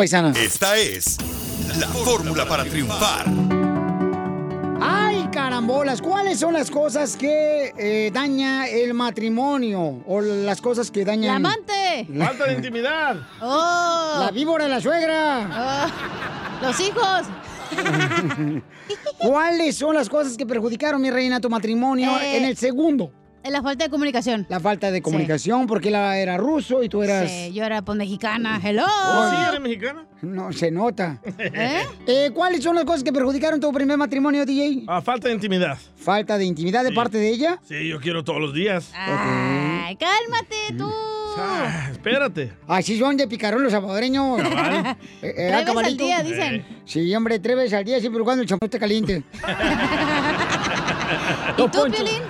[0.00, 0.32] paisana.
[0.34, 1.18] Esta es
[1.78, 3.26] la fórmula para triunfar.
[4.80, 6.00] ¡Ay, carambolas!
[6.00, 10.02] ¿Cuáles son las cosas que eh, daña el matrimonio?
[10.06, 11.42] O las cosas que dañan...
[11.42, 12.08] ¡La amante!
[12.18, 13.16] Falta de intimidad.
[13.42, 14.16] ¡Oh!
[14.20, 15.46] La víbora de la suegra.
[15.52, 15.88] Ah,
[16.62, 17.26] ¡Los hijos!
[19.18, 23.12] ¿Cuáles son las cosas que perjudicaron, mi reina, tu matrimonio Eh, en el segundo?
[23.44, 24.46] La falta de comunicación.
[24.50, 27.30] La falta de comunicación, porque él era ruso y tú eras...
[27.30, 28.60] Sí, yo era pues mexicana.
[28.62, 28.84] Hello.
[28.84, 30.04] ¿Oh, sí, eres mexicana?
[30.20, 31.18] No, se nota.
[31.38, 31.82] ¿Eh?
[32.06, 34.84] Eh, ¿Cuáles son las cosas que perjudicaron tu primer matrimonio, DJ?
[34.86, 35.78] Ah, falta de intimidad.
[35.96, 37.58] ¿Falta de intimidad de parte de ella?
[37.66, 38.92] Sí, yo quiero todos los días.
[38.94, 40.92] Ay, cálmate tú.
[41.38, 42.52] Ah, espérate.
[42.68, 44.42] Así son de picarón los salvadoreños.
[44.42, 44.96] Cabal.
[45.22, 46.64] Eh, eh, Tres veces al día, dicen.
[46.84, 49.22] Sí, hombre, tres veces al día, siempre cuando el champú esté caliente.
[51.56, 52.22] ¿Y tú, Piolín?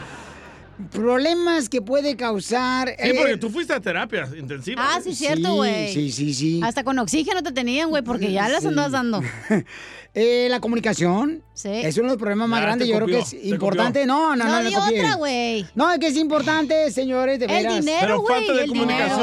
[0.91, 2.89] Problemas que puede causar...
[2.89, 4.83] Sí, eh, porque tú fuiste a terapia intensiva.
[4.85, 5.93] Ah, sí, cierto, güey.
[5.93, 6.61] Sí, sí, sí.
[6.63, 8.69] Hasta con oxígeno te tenían, güey, porque ya las Sí.
[8.69, 9.21] andabas dando.
[10.13, 12.89] Eh, la comunicación es uno de los problemas más grandes.
[12.89, 14.07] Yo creo que es te importante.
[14.07, 14.63] No, no, no.
[14.63, 15.01] No copié.
[15.01, 15.67] otra, güey.
[15.75, 18.49] No, es que es importante, señores, de El dinero, güey.
[18.49, 19.17] el dinero.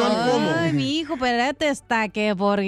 [0.59, 2.59] Ay, mi hijo, espérate hasta que por...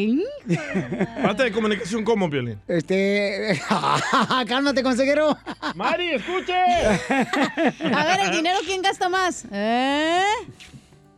[1.21, 2.59] Falta de comunicación, ¿cómo, Violín?
[2.67, 3.59] Este.
[4.47, 5.37] Cálmate, consejero.
[5.75, 6.53] Mari, escuche.
[6.53, 9.45] A ver, el dinero, ¿quién gasta más?
[9.51, 10.23] ¿Eh?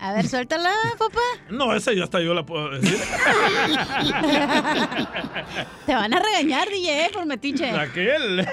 [0.02, 1.22] A ver, suéltala, papá.
[1.52, 2.98] No, esa ya hasta yo la puedo decir.
[5.86, 7.72] Te van a regañar, DJ, por metiche.
[7.72, 8.48] Raquel.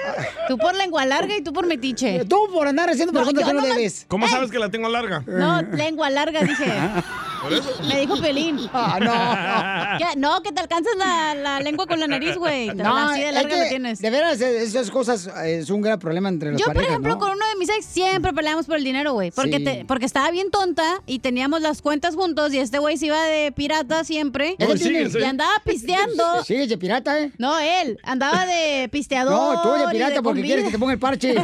[0.47, 2.23] Tú por lengua larga y tú por metiche.
[2.25, 4.05] Tú por andar haciendo preguntas que no debes.
[4.07, 5.23] ¿Cómo sabes que la tengo larga?
[5.25, 6.71] No, lengua larga, dije.
[7.41, 7.69] Por eso.
[7.87, 8.59] Me dijo Pelín.
[8.73, 10.05] Ah, ¿Qué?
[10.17, 12.67] No, que te alcances la, la lengua con la nariz, güey.
[12.75, 13.99] No, Así de es larga que, la tienes.
[13.99, 17.13] De veras, eh, esas cosas eh, es un gran problema entre las Yo, por ejemplo,
[17.13, 17.19] ¿no?
[17.19, 19.31] con uno de mis ex siempre peleamos por el dinero, güey.
[19.31, 19.63] Porque, Sí.
[19.63, 23.21] te- porque estaba bien tonta y teníamos las cuentas juntos y este güey se iba
[23.23, 24.55] de pirata siempre.
[24.59, 26.43] No, tiene- y andaba pisteando.
[26.43, 27.31] Sigues de pirata, ¿eh?
[27.37, 27.97] No, él.
[28.03, 29.33] Andaba de pisteador.
[29.55, 31.35] No, tú de pirata porque quieres que te ponga el parche.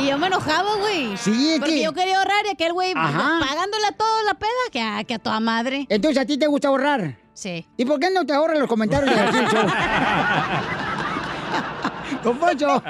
[0.00, 1.16] Y yo me enojaba, güey.
[1.18, 3.38] Sí, es Porque que- yo quería ahorrar y aquel güey Ajá.
[3.46, 5.86] pagándole a todo la peda que a, que a toda madre.
[5.88, 7.18] Entonces, ¿a ti te gusta ahorrar?
[7.32, 7.66] Sí.
[7.76, 9.22] ¿Y por qué no te ahorras los comentarios de?
[12.24, 12.82] Don Poncho,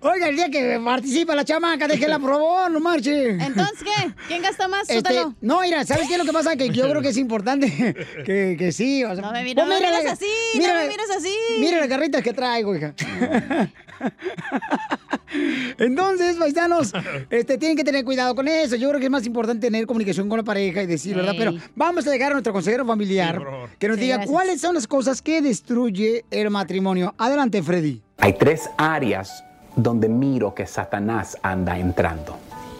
[0.00, 3.30] oiga, el día que participa la chamaca, déjela probó, no marche.
[3.30, 4.10] Entonces, ¿qué?
[4.26, 4.90] ¿Quién gasta más?
[4.90, 6.56] Este, no, mira, ¿sabes qué es lo que pasa?
[6.56, 7.94] Que yo creo que es importante
[8.26, 9.04] que, que sí.
[9.04, 10.84] O sea, No me mira- pues no me mira mires la- así, mira no me
[10.86, 11.34] la- mires así.
[11.60, 12.92] Mira las garritas que traigo, hija.
[15.78, 16.92] Entonces, paisanos,
[17.30, 18.74] este, tienen que tener cuidado con eso.
[18.76, 21.34] Yo creo que es más importante tener comunicación con la pareja y decir, ¿verdad?
[21.38, 23.70] Pero vamos a llegar a nuestro consejero familiar Sí, por favor.
[23.78, 24.32] que nos Sí, diga gracias.
[24.32, 27.14] cuáles son las cosas que destruye el matrimonio.
[27.18, 28.02] Adelante, Freddy.
[28.18, 29.44] Hay tres áreas
[29.76, 32.36] donde miro que Satanás anda entrando.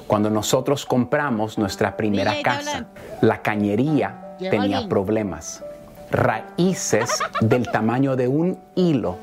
[0.07, 2.87] Cuando nosotros compramos nuestra primera casa,
[3.21, 5.63] la cañería tenía problemas.
[6.11, 9.17] Raíces del tamaño de un hilo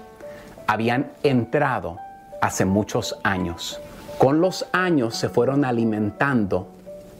[0.67, 1.97] habían entrado
[2.41, 3.79] hace muchos años.
[4.17, 6.67] Con los años se fueron alimentando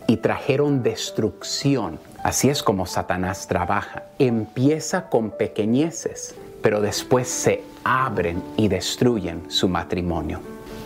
[0.08, 2.00] y trajeron destrucción.
[2.24, 4.04] Así es como Satanás trabaja.
[4.20, 10.40] Empieza con pequeñeces, pero después se abren y destruyen su matrimonio.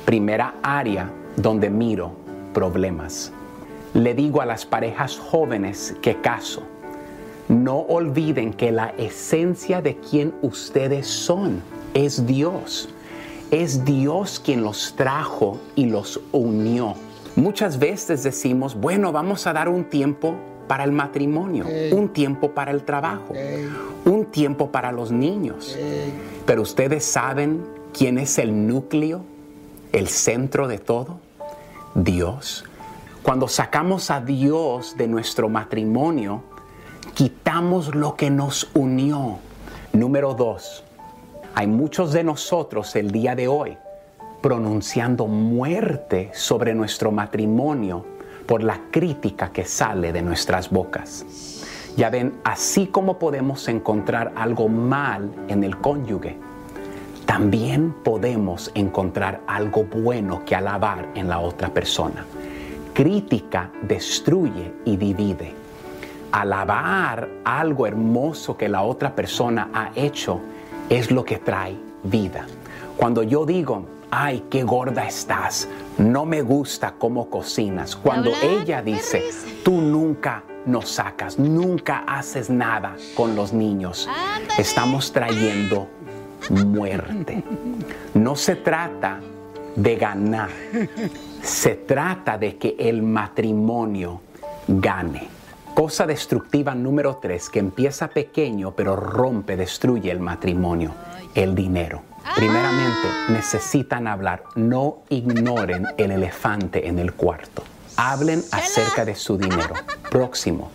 [0.03, 2.11] Primera área donde miro
[2.53, 3.31] problemas.
[3.93, 6.63] Le digo a las parejas jóvenes que caso,
[7.47, 11.61] no olviden que la esencia de quien ustedes son
[11.93, 12.89] es Dios.
[13.51, 16.95] Es Dios quien los trajo y los unió.
[17.35, 20.35] Muchas veces decimos, bueno, vamos a dar un tiempo
[20.67, 23.33] para el matrimonio, un tiempo para el trabajo,
[24.05, 25.77] un tiempo para los niños.
[26.45, 29.23] Pero ustedes saben quién es el núcleo,
[29.91, 31.19] el centro de todo.
[31.95, 32.63] Dios.
[33.23, 36.43] Cuando sacamos a Dios de nuestro matrimonio,
[37.13, 39.39] quitamos lo que nos unió.
[39.93, 40.83] Número dos,
[41.55, 43.77] hay muchos de nosotros el día de hoy
[44.41, 48.05] pronunciando muerte sobre nuestro matrimonio
[48.45, 51.56] por la crítica que sale de nuestras bocas.
[51.97, 56.37] Ya ven, así como podemos encontrar algo mal en el cónyuge,
[57.25, 62.23] también podemos encontrar algo bueno que alabar en la otra persona.
[62.93, 65.53] Crítica destruye y divide.
[66.31, 70.39] alabar algo hermoso que la otra persona ha hecho
[70.89, 72.45] es lo que trae vida.
[72.95, 75.67] Cuando yo digo, ay, qué gorda estás,
[75.97, 79.23] no me gusta cómo cocinas, cuando ella dice,
[79.63, 84.07] tú nunca nos sacas, nunca haces nada con los niños,
[84.57, 85.87] estamos trayendo
[86.49, 87.43] muerte.
[88.13, 89.19] No se trata
[89.75, 90.49] de ganar,
[91.41, 94.21] se trata de que el matrimonio
[94.67, 95.27] gane.
[95.73, 100.93] Cosa destructiva número tres, que empieza pequeño pero rompe, destruye el matrimonio,
[101.35, 102.01] el dinero.
[102.35, 104.43] Primeramente, necesitan hablar.
[104.55, 107.63] No ignoren el elefante en el cuarto.
[107.97, 109.73] Hablen acerca de su dinero.
[110.09, 110.71] Próximo,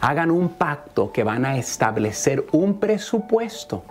[0.00, 3.82] hagan un pacto que van a establecer un presupuesto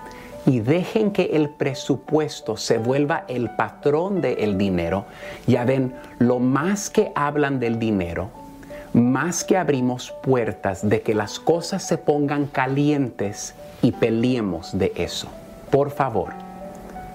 [0.46, 5.06] y dejen que el presupuesto se vuelva el patrón del dinero.
[5.48, 8.30] Ya ven, lo más que hablan del dinero,
[8.94, 15.28] más que abrimos puertas de que las cosas se pongan calientes y peleemos de eso.
[15.72, 16.34] Por favor,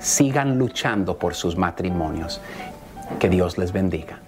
[0.01, 2.41] sigan luchando por sus matrimonios.
[3.19, 4.20] Que Dios les bendiga.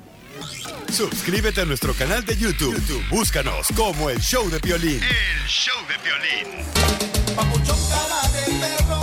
[0.92, 2.74] Suscríbete a nuestro canal de YouTube.
[2.74, 5.00] YouTube, Búscanos como el show de violín.
[5.02, 6.66] El show de violín.
[7.34, 9.00] Papuchón cara de perro,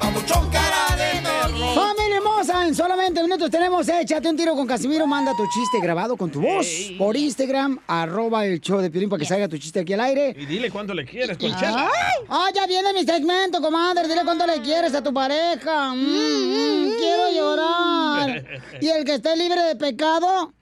[0.00, 1.74] papuchón cara de perro.
[1.76, 2.66] ¡Familia hermosa!
[2.66, 5.06] En solamente minutos tenemos Échate un tiro con Casimiro.
[5.06, 6.66] Manda tu chiste grabado con tu voz
[6.98, 10.34] por Instagram, arroba el show de Piolín para que salga tu chiste aquí al aire.
[10.36, 11.88] Y dile cuánto le quieres, Conchela.
[11.88, 12.24] ¡Ay!
[12.28, 14.08] ¡Ah, ya viene mi segmento, comadre!
[14.08, 15.94] Dile cuánto le quieres a tu pareja.
[15.94, 18.44] Mm, mm, quiero llorar.
[18.80, 20.52] Y el que esté libre de pecado,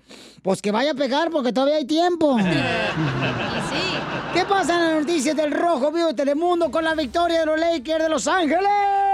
[0.46, 2.36] pues que vaya a pecar porque todavía hay tiempo.
[4.32, 7.58] ¿Qué pasa en las noticias del Rojo Vivo de Telemundo con la victoria de los
[7.58, 9.05] Lakers de Los Ángeles?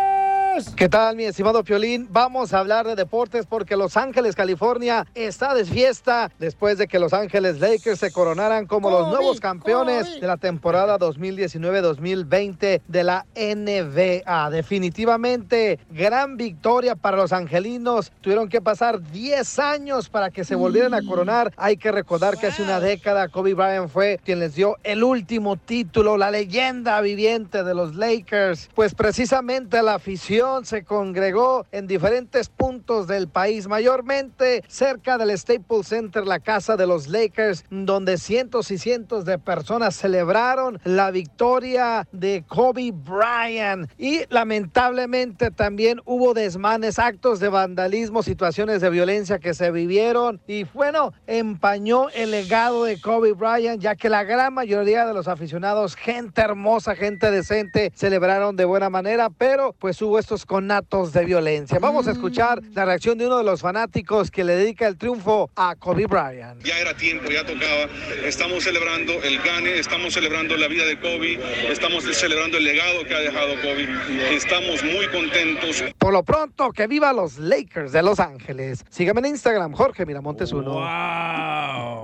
[0.77, 2.09] ¿Qué tal, mi estimado Piolín?
[2.11, 6.99] Vamos a hablar de deportes porque Los Ángeles, California, está de fiesta después de que
[6.99, 13.25] Los Ángeles Lakers se coronaran como los nuevos campeones de la temporada 2019-2020 de la
[13.35, 14.51] NBA.
[14.51, 18.13] Definitivamente, gran victoria para los angelinos.
[18.21, 21.55] Tuvieron que pasar 10 años para que se volvieran a coronar.
[21.57, 25.57] Hay que recordar que hace una década Kobe Bryant fue quien les dio el último
[25.57, 28.69] título, la leyenda viviente de los Lakers.
[28.75, 35.87] Pues precisamente la afición se congregó en diferentes puntos del país, mayormente cerca del Staples
[35.87, 42.09] Center, la casa de los Lakers, donde cientos y cientos de personas celebraron la victoria
[42.11, 43.89] de Kobe Bryant.
[43.99, 50.41] Y lamentablemente también hubo desmanes, actos de vandalismo, situaciones de violencia que se vivieron.
[50.49, 55.29] Y bueno, empañó el legado de Kobe Bryant, ya que la gran mayoría de los
[55.29, 61.25] aficionados, gente hermosa, gente decente, celebraron de buena manera, pero pues hubo estos conatos de
[61.25, 61.79] violencia.
[61.79, 65.51] Vamos a escuchar la reacción de uno de los fanáticos que le dedica el triunfo
[65.55, 66.63] a Kobe Bryant.
[66.65, 67.89] Ya era tiempo, ya tocaba.
[68.25, 71.39] Estamos celebrando el gane, estamos celebrando la vida de Kobe,
[71.71, 74.35] estamos celebrando el legado que ha dejado Kobe.
[74.35, 75.85] Estamos muy contentos.
[75.99, 78.85] Por lo pronto, que viva los Lakers de Los Ángeles.
[78.89, 80.79] Sígame en Instagram, Jorge Miramontes uno.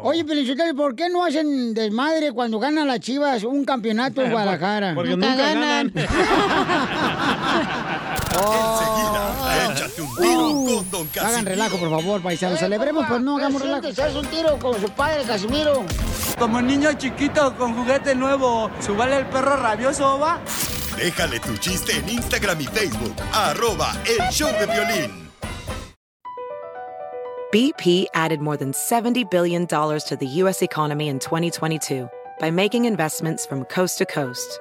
[0.02, 4.94] Oye, Pelichotelo, ¿por qué no hacen desmadre cuando ganan las chivas un campeonato en Guadalajara?
[4.94, 5.92] Porque nunca ganan.
[8.30, 11.50] Enseguida, échate un tiro con Don Hagan Casimiro.
[11.50, 12.58] relajo, por favor, paisanos.
[12.58, 13.88] Celebremos, pues no hagamos relajo.
[13.88, 15.84] ¿Haz un tiro con su padre, Casimiro?
[16.38, 20.40] Como niño chiquito con juguete nuevo, ¿subale el perro rabioso, va?
[20.96, 23.14] Déjale tu chiste en Instagram y Facebook.
[23.32, 25.28] Arroba el show de violín.
[27.50, 30.60] BP added more than $70 billion to the U.S.
[30.60, 32.06] economy in 2022
[32.40, 34.60] by making investments from coast to coast.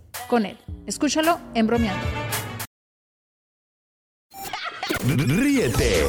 [0.27, 0.57] con él.
[0.85, 2.05] Escúchalo en bromeando.
[5.05, 6.07] Ríete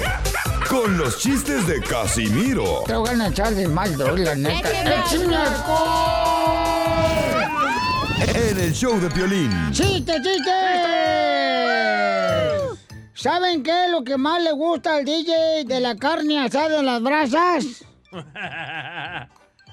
[0.68, 4.70] con los chistes de Casimiro Te voy a echar de mal, la neta.
[5.00, 5.36] ¡Échame
[8.34, 9.50] en el show de violín.
[9.72, 10.50] ¡Chiste, chiste!
[13.14, 16.86] ¿Saben qué es lo que más le gusta al DJ de la carne asada en
[16.86, 17.84] las brasas?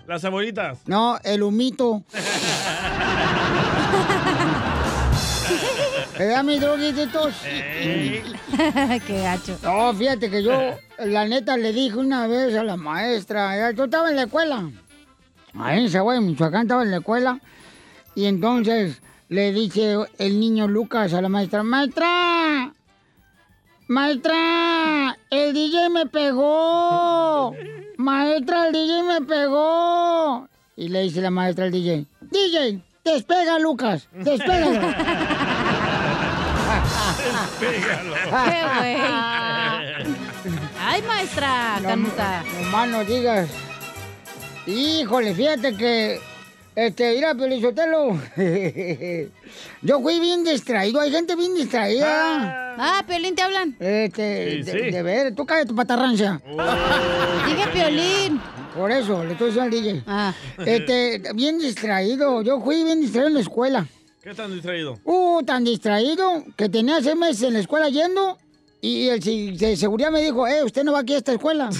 [0.08, 0.80] Las cebollitas.
[0.88, 2.04] No, el humito.
[6.20, 7.34] ¿Verdad, mis droguititos?
[9.08, 9.58] Qué gacho.
[9.64, 10.52] No, fíjate que yo,
[10.98, 14.70] la neta, le dije una vez a la maestra, ya, yo estaba en la escuela,
[15.58, 17.40] ahí en Zaguay, Michoacán, estaba en la escuela,
[18.16, 22.74] y entonces le dice el niño Lucas a la maestra, maestra,
[23.88, 27.56] maestra, el DJ me pegó,
[27.96, 30.50] maestra, el DJ me pegó.
[30.76, 34.10] Y le dice la maestra al DJ, DJ, despega, Lucas,
[37.60, 37.66] ¡Qué
[38.80, 38.96] güey!
[40.82, 41.80] ¡Ay, maestra!
[41.82, 42.44] Canuta.
[42.44, 43.50] No, más no digas.
[44.66, 46.20] Híjole, fíjate que.
[46.76, 48.18] Este, mira, Pelizotelo.
[49.82, 51.02] Yo fui bien distraído.
[51.02, 52.76] Hay gente bien distraída.
[52.78, 53.76] Ah, Piolín, ¿te hablan?
[53.80, 54.92] Este, Sí, de, sí.
[54.92, 56.40] de ver, tú cállate tu patarrancia.
[57.46, 58.40] Dije Piolín.
[58.76, 60.04] Por eso, le estoy diciendo al DJ.
[60.08, 60.34] Ah.
[60.66, 62.42] Este, bien distraído.
[62.44, 63.86] Yo fui bien distraído en la escuela.
[64.30, 65.00] ¿Qué tan distraído?
[65.06, 68.38] Uh, tan distraído que tenía seis meses en la escuela yendo.
[68.80, 71.72] Y el si- de seguridad me dijo, eh, usted no va aquí a esta escuela.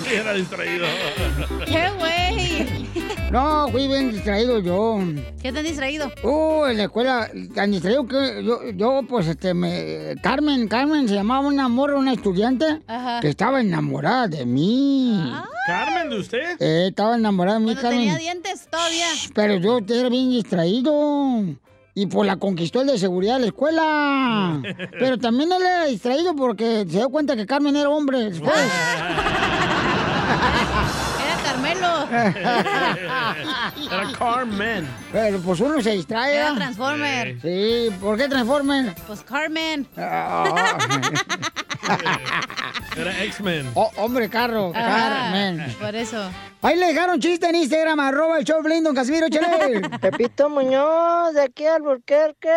[0.10, 0.86] Era distraído.
[1.66, 2.17] ¡Qué güey!
[3.30, 4.98] No, fui bien distraído yo.
[5.42, 6.10] ¿Qué tan distraído?
[6.22, 10.14] Uh, en la escuela, tan distraído que yo, yo pues, este, me...
[10.22, 13.20] Carmen, Carmen, se llamaba una morra, una estudiante, Ajá.
[13.20, 15.30] que estaba enamorada de mí.
[15.66, 16.56] ¿Carmen de usted?
[16.58, 18.00] Eh, estaba enamorada de mí, Cuando Carmen.
[18.00, 19.06] tenía dientes todavía.
[19.34, 21.42] Pero yo era bien distraído.
[21.94, 24.62] Y pues la conquistó el de seguridad de la escuela.
[24.98, 28.54] Pero también él era distraído porque se dio cuenta que Carmen era hombre después.
[33.90, 34.88] Era Carmen.
[35.12, 36.36] Pero pues uno se distrae.
[36.36, 36.54] Era ¿ah?
[36.54, 37.40] Transformer.
[37.40, 38.94] Sí, ¿por qué Transformer?
[39.06, 39.86] Pues Carmen.
[42.96, 43.70] Era X-Men.
[43.74, 45.74] Oh, hombre, carro, Carmen.
[45.80, 46.30] Por eso.
[46.60, 49.80] Ahí le dejaron chiste en Instagram, arroba el show Blindon, Casimiro, chale.
[50.00, 52.50] Pepito Muñoz, de aquí al Burquerque.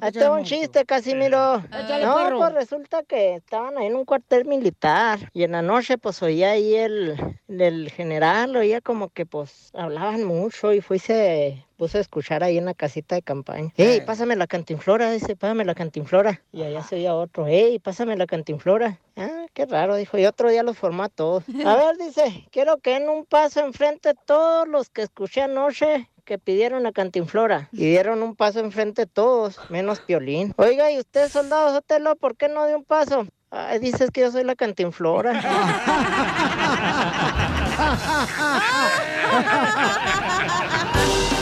[0.00, 1.56] Ahí tengo un chiste, Casimiro.
[1.66, 2.38] Échale, no, perro.
[2.38, 5.18] pues resulta que estaban ahí en un cuartel militar.
[5.32, 7.16] Y en la noche, pues oía ahí el,
[7.48, 12.58] el general, oía como que pues hablaban mucho y fui se puso a escuchar ahí
[12.58, 13.72] en la casita de campaña.
[13.76, 15.10] ¡Ey, pásame la cantinflora!
[15.10, 16.40] Dice, pásame la cantinflora.
[16.52, 17.48] Y allá se oía otro.
[17.48, 19.00] ¡Ey, pásame la cantinflora!
[19.16, 20.16] Ah, qué raro, dijo.
[20.16, 21.42] Y otro día los formó a todos.
[21.66, 26.38] A ver, dice, quiero que en un paso enfrente todos los que escuché anoche que
[26.38, 30.54] pidieron la cantinflora y dieron un paso enfrente todos, menos Piolín.
[30.58, 33.26] Oiga, ¿y usted, soldado Sotelo, por qué no dio un paso?
[33.50, 35.32] Ay, dices que yo soy la cantinflora.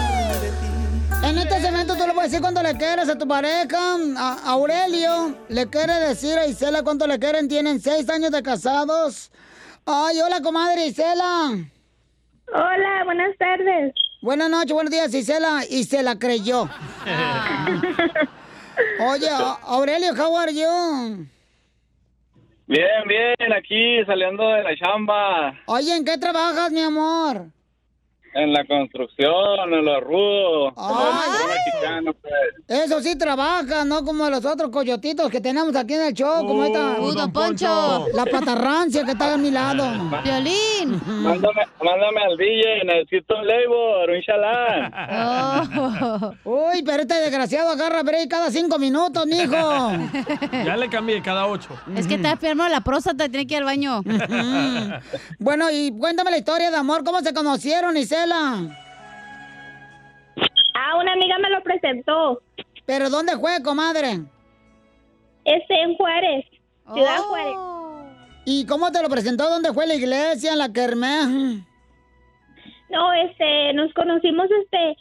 [1.23, 3.95] En este segmento tú le puedes decir cuánto le quieres a tu pareja.
[4.17, 7.47] A Aurelio le quiere decir a Isela cuánto le quieren.
[7.47, 9.31] Tienen seis años de casados.
[9.85, 11.51] Ay, hola, comadre Isela.
[12.53, 13.93] Hola, buenas tardes.
[14.21, 15.61] Buenas noches, buenos días, Isela.
[15.69, 16.63] Y se la creyó.
[18.99, 19.29] Oye,
[19.63, 21.27] Aurelio, how are you?
[22.67, 27.47] Bien, bien, aquí saliendo de la chamba, Oye, ¿en qué trabajas, mi amor?
[28.33, 30.73] En la construcción, en lo rudo.
[30.73, 31.29] como Ay.
[31.29, 32.33] buen mexicano, pues.
[32.67, 36.63] Eso sí trabaja, no como los otros coyotitos que tenemos aquí en el show, como
[36.63, 36.99] esta.
[36.99, 38.05] Uh, don Poncho.
[38.13, 39.83] La patarrancia que está a mi lado.
[40.23, 41.01] Violín.
[41.05, 44.91] Mándame, mándame al DJ, necesito un labor, un chalán.
[46.43, 49.91] Uy, pero este desgraciado agarra break cada cinco minutos, mijo.
[50.65, 51.69] Ya le cambié cada ocho.
[51.95, 54.01] Es que está enfermo la próstata, tiene que ir al baño.
[55.39, 57.97] Bueno, y cuéntame la historia de amor, ¿cómo se conocieron,
[60.73, 62.41] Ah, una amiga me lo presentó.
[62.85, 64.19] ¿Pero dónde fue, comadre?
[65.45, 66.45] Este, en Juárez,
[66.93, 67.23] Ciudad Oh.
[67.29, 67.55] Juárez.
[68.45, 69.49] ¿Y cómo te lo presentó?
[69.49, 71.27] ¿Dónde fue la iglesia, en la kermés?
[72.89, 74.97] No, este, nos conocimos, este,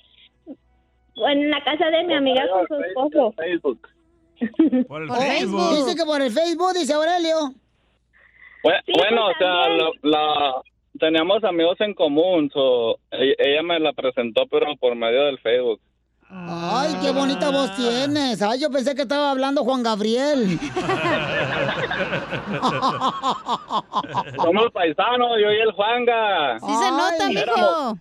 [1.16, 3.32] en la casa de mi amiga con su esposo.
[3.36, 3.88] Facebook.
[4.88, 5.76] Por el Facebook.
[5.76, 7.52] Dice que por el Facebook, dice Aurelio.
[8.62, 9.68] Sí, bueno, pues, o sea,
[10.02, 10.62] la,
[11.00, 15.80] teníamos amigos en común, so, e- ella me la presentó, pero por medio del Facebook.
[16.32, 18.40] Ay, qué bonita voz tienes.
[18.40, 20.60] Ay, yo pensé que estaba hablando Juan Gabriel.
[24.36, 26.52] Somos paisanos, yo y el Juanga.
[26.52, 27.34] Ay,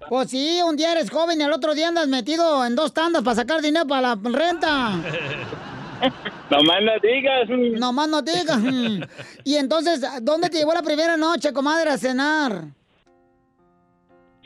[0.08, 3.24] Pues sí, un día eres joven y el otro día andas metido en dos tandas
[3.24, 4.92] para sacar dinero para la renta.
[6.52, 7.50] Nomás no digas.
[7.80, 8.60] Nomás no digas.
[9.44, 12.66] Y entonces, ¿dónde te llevó la primera noche, comadre, a cenar?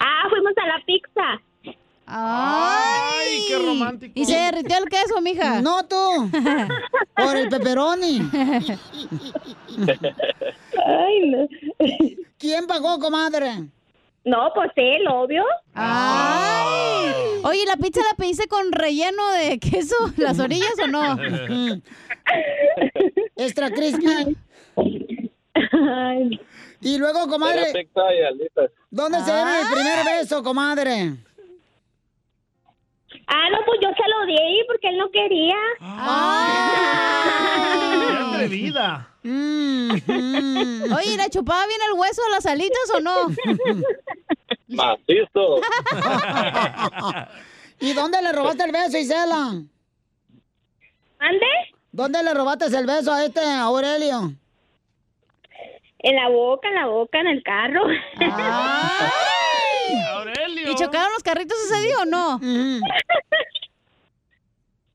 [0.06, 1.78] Ah, fuimos a la pizza.
[2.06, 3.46] ¡Ay!
[3.48, 4.12] qué romántico!
[4.16, 5.62] ¿Y se derritió el queso, mija?
[5.64, 5.96] No, tú.
[7.16, 8.22] Por el pepperoni.
[10.86, 11.48] Ay, no.
[12.38, 13.70] ¿Quién pagó, comadre?
[14.26, 15.44] No, pues él, obvio.
[15.74, 17.12] ¡Ay!
[17.44, 19.96] Oye, ¿la pizza la pediste con relleno de queso?
[20.18, 21.18] ¿Las orillas o no?
[23.38, 24.38] Extra crispy.
[26.84, 27.88] Y luego, comadre.
[28.90, 31.14] ¿dónde se dieron el primer beso, comadre?
[33.28, 35.56] Ah, no, pues yo se lo di ahí porque él no quería.
[38.02, 39.08] ¡Qué atrevida!
[40.96, 43.30] Oye, ¿la chupaba bien el hueso de las alitas o no?
[44.68, 45.62] Macizo.
[47.80, 49.62] ¿Y dónde le robaste el beso, Isela?
[51.20, 51.46] ¿Ande?
[51.92, 54.34] ¿Dónde le robaste el beso a este Aurelio?
[56.04, 57.82] En la boca, en la boca, en el carro.
[60.66, 62.40] ¿Y chocaron los carritos ese día o no?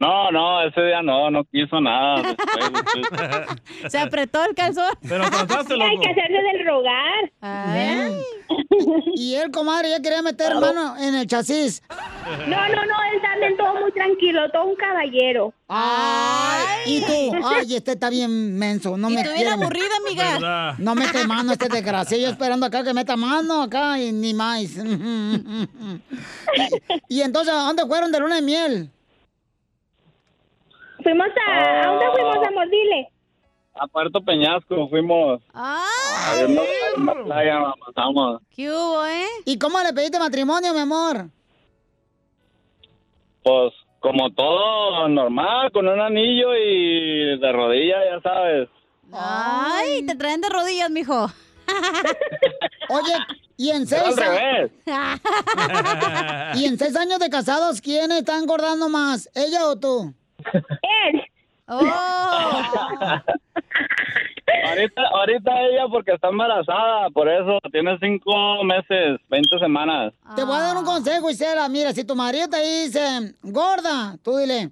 [0.01, 2.23] No, no, ese día no, no quiso nada.
[2.23, 3.31] Después, después.
[3.93, 4.93] Se apretó el calzón.
[5.09, 7.33] Pero Hay que hacerse del rogar.
[9.15, 11.83] Y él, comadre, ya quería meter mano en el chasis.
[12.47, 15.53] No, no, no, él también todo muy tranquilo, todo un caballero.
[15.67, 17.13] Ay, y tú,
[17.45, 19.49] ay, este está bien menso, no Y me quiere.
[19.51, 20.33] aburrida, amiga.
[20.35, 20.75] ¿Verdad?
[20.79, 24.61] No mete mano este desgraciado, yo esperando acá que meta mano acá y ni más.
[24.63, 24.69] y,
[27.09, 28.91] y entonces, ¿a dónde fueron de luna de miel?
[31.09, 31.81] Fuimos a...
[31.81, 32.69] ¿A dónde fuimos, amor?
[32.69, 33.09] Dile.
[33.77, 35.41] A Puerto Peñasco fuimos.
[35.55, 35.87] ¡Ah!
[36.33, 37.75] A una, a una playa.
[38.55, 39.25] ¿Qué hubo, eh?
[39.47, 41.31] ¿Y cómo le pediste matrimonio, mi amor?
[43.43, 48.69] Pues como todo normal, con un anillo y de rodilla, ya sabes.
[49.11, 51.27] Ay, te traen de rodillas, mijo.
[52.91, 53.15] Oye,
[53.57, 54.43] y en seis al años...
[54.43, 54.73] revés.
[56.57, 59.31] Y en seis años de casados, ¿quién está engordando más?
[59.35, 60.15] ¿Ella o tú?
[60.53, 61.23] Él.
[61.71, 61.85] Oh.
[64.65, 70.15] ahorita, ahorita ella porque está embarazada, por eso tiene cinco meses, 20 semanas.
[70.35, 71.69] Te voy a dar un consejo, Isela.
[71.69, 74.71] Mira, si tu marido te dice, gorda, tú dile,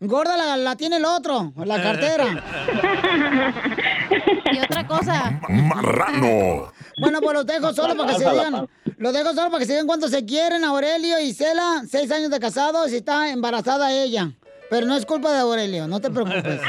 [0.00, 2.42] gorda la, la tiene el otro, la cartera.
[4.52, 5.40] y otra cosa.
[5.48, 6.72] Marrano.
[7.00, 8.68] Bueno, pues los dejo solo para que se digan.
[8.96, 10.64] Los dejo solo para que se digan cuánto se quieren.
[10.64, 14.32] Aurelio y Isela, seis años de casados y está embarazada ella.
[14.70, 16.60] Pero no es culpa de Aurelio, no te preocupes.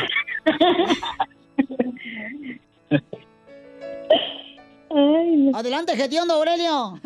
[5.53, 6.99] Adelante, Gediondo, Aurelio.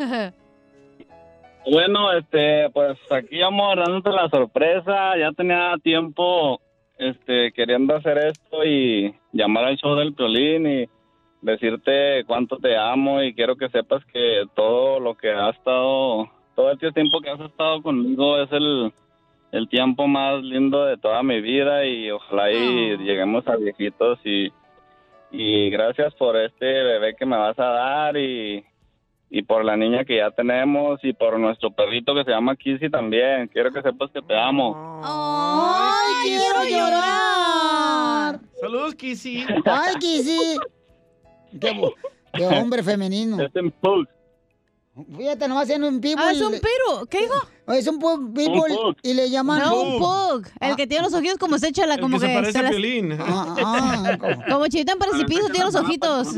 [1.70, 5.16] Bueno, este, pues aquí vamos dándote la sorpresa.
[5.18, 6.60] Ya tenía tiempo,
[6.98, 10.88] este, queriendo hacer esto y llamar al show del Piolín y
[11.40, 16.70] decirte cuánto te amo y quiero que sepas que todo lo que ha estado, todo
[16.70, 18.92] este tiempo que has estado conmigo es el,
[19.52, 24.52] el tiempo más lindo de toda mi vida y ojalá y lleguemos a viejitos y,
[25.30, 28.64] y gracias por este bebé que me vas a dar y,
[29.30, 32.88] y por la niña que ya tenemos y por nuestro perrito que se llama Kissy
[32.88, 33.48] también.
[33.48, 35.00] Quiero que sepas que te amo.
[35.04, 38.40] ¡Ay, quiero llorar!
[38.60, 39.44] Saludos, Kissy.
[39.64, 40.58] ¡Ay, Kissy!
[41.60, 43.40] Qué, hombre femenino.
[43.42, 44.06] Es en pug.
[45.16, 46.24] Fíjate, nomás en un pitbull.
[46.24, 47.06] Ah, es un piru.
[47.10, 47.34] ¿Qué dijo?
[47.68, 48.30] Es un pug.
[49.02, 49.60] y le llaman...
[49.60, 50.46] No, un pug.
[50.60, 52.62] El que tiene los ojitos como se echa la, El como que se parece a
[52.62, 52.74] las-.
[53.20, 56.28] Ah, ah, como- Como chivita en precipicio, tiene los ojitos.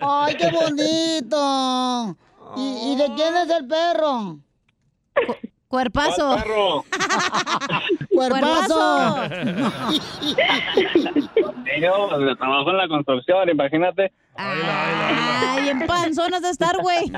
[0.00, 2.16] ¡Ay, qué bonito!
[2.56, 4.38] ¿Y, y de quién es el perro?
[5.72, 6.36] Cuerpazo.
[8.14, 9.16] ¡Cuerpazo!
[11.80, 14.12] Yo trabajo en la construcción, imagínate.
[14.36, 17.10] Ay, en panzonas de estar, güey.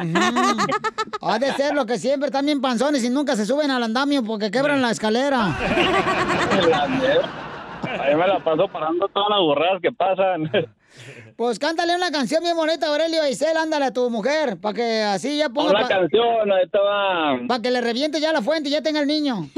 [1.21, 4.53] Ha de ser lo que siempre, también panzones y nunca se suben al andamio porque
[4.53, 5.47] quebran la escalera.
[8.01, 10.49] Ahí me la paso parando todas las burradas que pasan.
[11.37, 15.37] Pues cántale una canción bien bonita, Aurelio Isel, ándale a tu mujer, para que así
[15.39, 15.71] ya ponga...
[15.71, 17.39] Una pa- canción, va.
[17.49, 19.49] Para que le reviente ya la fuente y ya tenga el niño.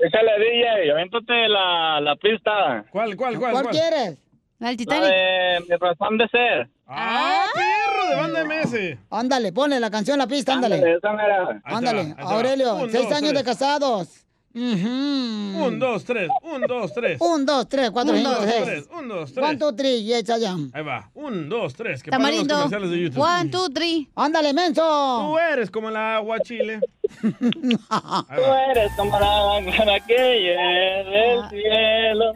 [0.00, 2.84] Échale, DJ, avéntate la, la pista.
[2.90, 3.52] ¿Cuál, cuál, cuál?
[3.52, 4.18] ¿Cuál quieres?
[4.58, 5.04] La Titanic.
[5.04, 6.68] de mi razón de ser.
[6.86, 8.98] ¡Ah, perro de banda MS!
[9.10, 10.98] Ándale, ponle la canción, la pista, ándale.
[11.02, 12.22] Ándale, Ándale, va.
[12.22, 13.44] Aurelio, seis años de
[14.54, 14.80] tres.
[14.82, 15.66] casados.
[15.66, 16.28] Un, dos, tres.
[16.42, 17.20] Un, dos, tres.
[17.20, 18.64] Un, dos, tres, cuatro, Un, cinco, dos, seis.
[18.64, 18.88] tres.
[18.96, 19.44] Un, dos, tres.
[19.46, 20.70] One, two, three, yes, I am.
[20.72, 21.10] Ahí va.
[21.14, 22.02] Un, dos, tres.
[22.02, 22.54] Que pagan los Tamarindo.
[22.54, 23.20] comerciales de YouTube.
[23.22, 24.08] One, two, three.
[24.14, 25.26] Ándale, menso.
[25.28, 26.80] Tú eres como el agua chile.
[27.20, 27.28] Tú
[28.70, 32.32] eres como la clara que llueve del cielo.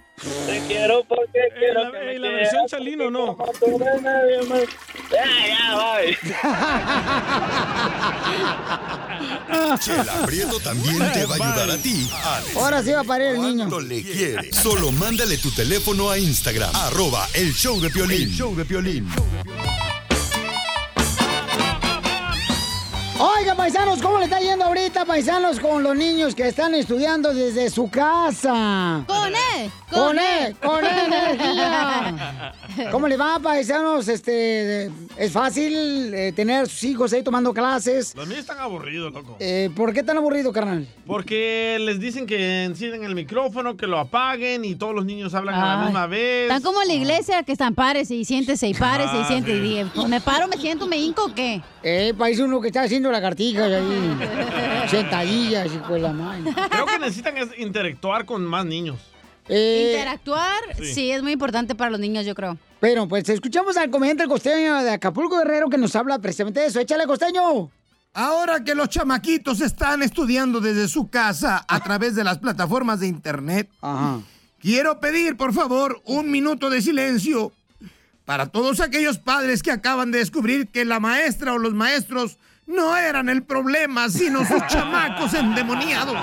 [0.47, 3.37] Te quiero porque quiero la, que me eh, la quieras, versión Chalino no.
[3.37, 4.65] como tú no eres nadie más.
[5.11, 6.17] Ya, ya, bye.
[9.77, 13.29] Chela Prieto también te va a ayudar a ti a Ahora sí va a parir
[13.29, 13.81] el niño.
[13.81, 14.57] le quieres.
[14.57, 18.23] Solo mándale tu teléfono a Instagram, arroba el show de Piolín.
[18.23, 19.09] El show de Piolín.
[23.19, 27.91] Oiga, paisanos, ¿cómo le está ahorita, paisanos, con los niños que están estudiando desde su
[27.91, 29.05] casa?
[29.07, 29.71] ¡Con E!
[29.91, 30.55] ¡Con E!
[30.63, 32.53] ¡Con E energía!
[32.91, 34.09] ¿Cómo le va, paisanos?
[34.09, 38.15] Este, ¿Es fácil eh, tener a sus hijos ahí tomando clases?
[38.15, 39.37] Los míos están aburridos, loco.
[39.41, 40.87] Eh, ¿Por qué tan aburrido, carnal?
[41.07, 45.55] Porque les dicen que encienden el micrófono, que lo apaguen y todos los niños hablan
[45.55, 46.43] a la misma vez.
[46.45, 49.59] Están como en la iglesia que están párese y siéntese y párese y Ah, siéntese.
[49.59, 51.61] Y, pues, me paro, me siento, me hinco o qué.
[51.83, 54.17] Eh, país uno que está haciendo lagartijas ahí.
[54.89, 56.53] Sentadillas, hijo de la madre.
[56.71, 58.99] Creo que necesitan es interactuar con más niños.
[59.49, 60.93] Eh, Interactuar, Sí.
[60.95, 61.11] sí.
[61.11, 62.59] es muy importante para los niños, yo creo.
[62.81, 66.67] Pero, pues, escuchamos al comediante el costeño de Acapulco Guerrero que nos habla precisamente de
[66.67, 66.81] eso.
[66.81, 67.71] ¡Échale, costeño!
[68.15, 73.07] Ahora que los chamaquitos están estudiando desde su casa a través de las plataformas de
[73.07, 73.69] internet,
[74.61, 77.53] quiero pedir, por favor, un minuto de silencio
[78.25, 82.39] para todos aquellos padres que acaban de descubrir que la maestra o los maestros
[82.69, 86.17] no eran el problema, sino sus chamacos endemoniados.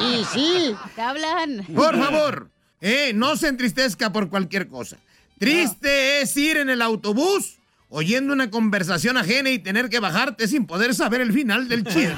[0.00, 0.74] Y sí.
[0.94, 1.64] ¿Qué hablan?
[1.74, 4.96] Por favor, eh, no se entristezca por cualquier cosa.
[5.38, 10.66] Triste es ir en el autobús oyendo una conversación ajena y tener que bajarte sin
[10.66, 12.16] poder saber el final del chisme.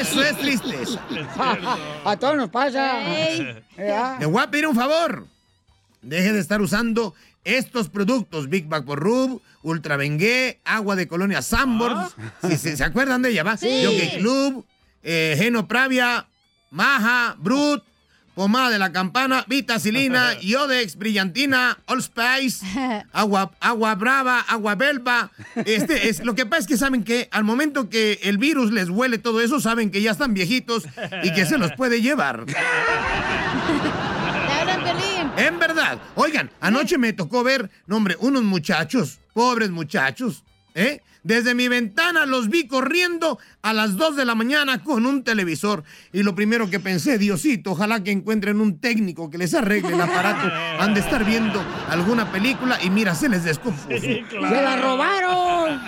[0.00, 1.00] Eso es tristeza.
[2.04, 3.00] A todos nos pasa.
[3.76, 5.26] Le voy a pedir un favor.
[6.00, 11.42] Deje de estar usando estos productos, Big Bag por Rub, Ultra Bengué, agua de colonia
[11.42, 12.14] Sambors.
[12.42, 13.56] Si se, se acuerdan de ella, ¿va?
[13.56, 13.82] Sí.
[13.84, 14.64] Jockey Club,
[15.02, 16.26] eh, Geno Pravia,
[16.70, 17.82] Maja, Brut,
[18.38, 22.64] Pomada de la Campana, Vitacilina, Yodex, Brillantina, Allspice,
[23.12, 25.32] agua, agua Brava, Agua Belva.
[25.56, 28.90] Este, es, lo que pasa es que saben que al momento que el virus les
[28.90, 30.84] huele todo eso, saben que ya están viejitos
[31.24, 32.44] y que se los puede llevar.
[35.38, 35.98] En verdad.
[36.16, 41.00] Oigan, anoche me tocó ver, no hombre, unos muchachos, pobres muchachos, ¿eh?
[41.22, 45.84] Desde mi ventana los vi corriendo a las 2 de la mañana con un televisor.
[46.12, 50.00] Y lo primero que pensé, Diosito, ojalá que encuentren un técnico que les arregle el
[50.00, 50.50] aparato.
[50.80, 53.88] Han de estar viendo alguna película y mira, se les descompuso.
[53.88, 55.80] ¡Se la robaron!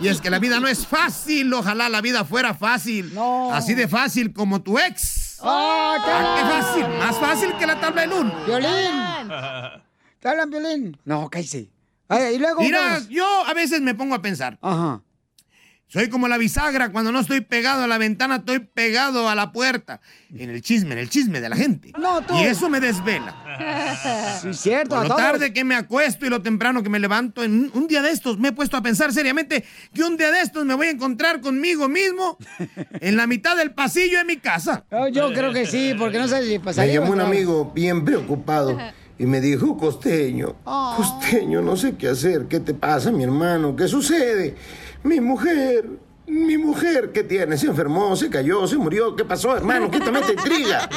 [0.00, 3.12] Y es que la vida no es fácil, ojalá la vida fuera fácil.
[3.52, 5.23] Así de fácil como tu ex.
[5.46, 6.98] ¡Oh, Ah, qué fácil!
[6.98, 8.32] Más fácil que la tabla del uno.
[8.46, 9.28] ¡Violín!
[10.20, 10.98] ¿Te hablan, Violín?
[11.04, 11.70] No, cállese.
[12.08, 12.60] Ay, y luego.
[12.60, 14.58] Mira, pues, yo a veces me pongo a pensar.
[14.62, 15.02] Ajá.
[15.94, 19.52] Soy como la bisagra, cuando no estoy pegado a la ventana, estoy pegado a la
[19.52, 20.00] puerta.
[20.36, 21.92] En el chisme, en el chisme de la gente.
[21.96, 22.34] No, tú.
[22.36, 23.32] Y eso me desvela.
[24.42, 24.96] Sí, cierto.
[24.96, 27.86] Por a lo tarde que me acuesto y lo temprano que me levanto, en un
[27.86, 29.64] día de estos me he puesto a pensar seriamente
[29.94, 32.38] que un día de estos me voy a encontrar conmigo mismo
[33.00, 34.84] en la mitad del pasillo de mi casa.
[34.90, 36.94] Oh, Yo creo que sí, porque no sé si Me pasaría.
[36.94, 38.76] llamó un amigo bien preocupado
[39.18, 40.94] y me dijo, Costeño, Oh.
[40.96, 42.46] Costeño, no sé qué hacer.
[42.48, 43.76] ¿Qué te pasa, mi hermano?
[43.76, 44.56] ¿Qué sucede?
[45.04, 45.84] Mi mujer,
[46.26, 47.58] mi mujer, ¿qué tiene?
[47.58, 49.14] Se enfermó, se cayó, se murió.
[49.14, 49.90] ¿Qué pasó, hermano?
[49.90, 50.88] Quítame esta intriga.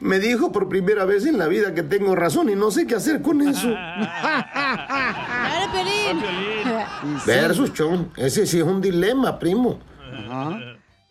[0.00, 2.96] Me dijo por primera vez en la vida que tengo razón y no sé qué
[2.96, 3.72] hacer con eso.
[7.24, 9.78] Versus, Chon, ese sí es un dilema, primo.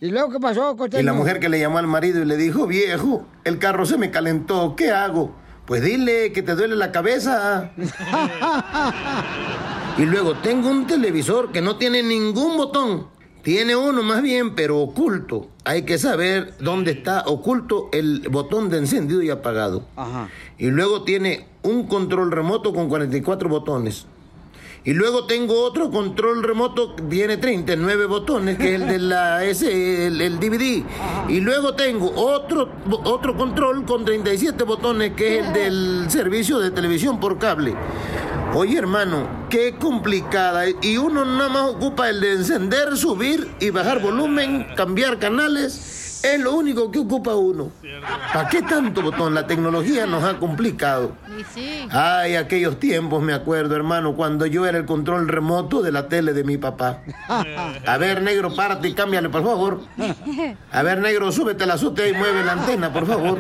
[0.02, 1.02] ¿Y luego qué pasó, Costeño?
[1.02, 3.98] Y la mujer que le llamó al marido y le dijo, viejo, el carro se
[3.98, 5.34] me calentó, ¿qué hago?
[5.66, 7.72] Pues dile que te duele la cabeza.
[9.98, 13.08] y luego tengo un televisor que no tiene ningún botón.
[13.44, 15.48] Tiene uno más bien, pero oculto.
[15.64, 19.84] Hay que saber dónde está oculto el botón de encendido y apagado.
[19.96, 20.30] Ajá.
[20.58, 24.06] Y luego tiene un control remoto con 44 botones.
[24.84, 29.44] Y luego tengo otro control remoto que tiene 39 botones, que es el de la
[29.46, 30.84] S, el, el DVD.
[31.30, 32.68] Y luego tengo otro,
[33.04, 37.76] otro control con 37 botones, que es el del servicio de televisión por cable.
[38.56, 40.66] Oye, hermano, qué complicada.
[40.82, 46.00] Y uno nada más ocupa el de encender, subir y bajar volumen, cambiar canales.
[46.24, 47.72] Es lo único que ocupa uno.
[48.34, 49.34] ¿Para qué tanto botón?
[49.34, 51.14] La tecnología nos ha complicado.
[51.90, 56.34] Ay, aquellos tiempos, me acuerdo, hermano, cuando yo era el control remoto de la tele
[56.34, 57.02] de mi papá.
[57.86, 59.82] A ver, negro, párate y cámbiale, por favor.
[60.72, 63.40] A ver, negro, súbete a la azotea y mueve la antena, por favor.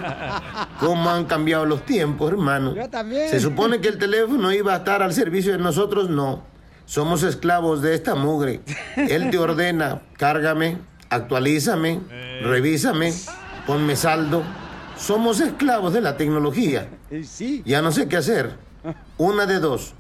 [0.80, 2.76] ¿Cómo han cambiado los tiempos, hermano?
[2.76, 3.30] Yo también.
[3.30, 6.44] Se supone que el teléfono iba a estar al servicio de nosotros, no.
[6.86, 8.62] Somos esclavos de esta mugre.
[8.98, 10.78] Él te ordena, cárgame,
[11.12, 12.00] actualízame,
[12.42, 13.14] revísame,
[13.68, 14.42] ponme saldo.
[14.98, 16.88] Somos esclavos de la tecnología.
[17.66, 18.56] Ya no sé qué hacer.
[19.18, 19.94] Una de dos.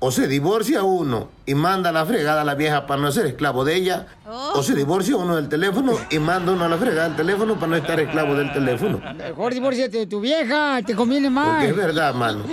[0.00, 3.24] O se divorcia uno y manda a la fregada a la vieja para no ser
[3.24, 4.06] esclavo de ella,
[4.54, 7.68] o se divorcia uno del teléfono y manda uno a la fregada del teléfono para
[7.68, 9.00] no estar esclavo del teléfono.
[9.16, 11.48] Mejor divórciate de tu vieja, te conviene más.
[11.54, 12.44] Porque es verdad, mano.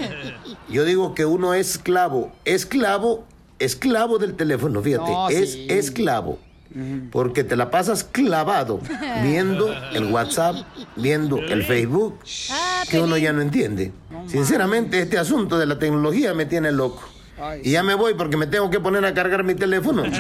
[0.70, 3.26] Yo digo que uno es esclavo, esclavo,
[3.60, 5.68] esclavo del teléfono, fíjate, No, es sí.
[5.70, 6.40] esclavo.
[7.12, 8.80] Porque te la pasas clavado
[9.24, 10.56] viendo el WhatsApp,
[10.96, 12.20] viendo el Facebook,
[12.90, 13.92] que uno ya no entiende.
[14.28, 17.04] Sinceramente, este asunto de la tecnología me tiene loco.
[17.64, 20.04] Y ya me voy porque me tengo que poner a cargar mi teléfono.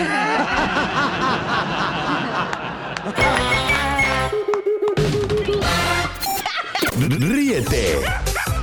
[7.10, 8.00] Ríete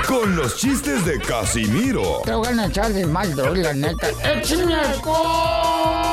[0.06, 4.08] con los chistes de Casimiro Te voy a echar de mal, doy, la neta.
[4.24, 6.07] ¡Échame alcohol!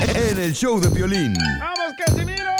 [0.00, 1.34] En el show de violín.
[1.58, 2.50] ¡Vamos, Casimiro!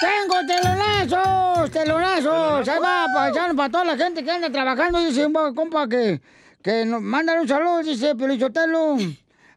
[0.00, 1.70] ¡Tengo telonazos!
[1.70, 2.68] ¡Telonazos!
[2.68, 5.00] Ahí va, paisano, para toda la gente que anda trabajando.
[5.00, 6.20] Dice un compa que,
[6.62, 8.96] que nos mandan un saludo, dice Pelichotelo.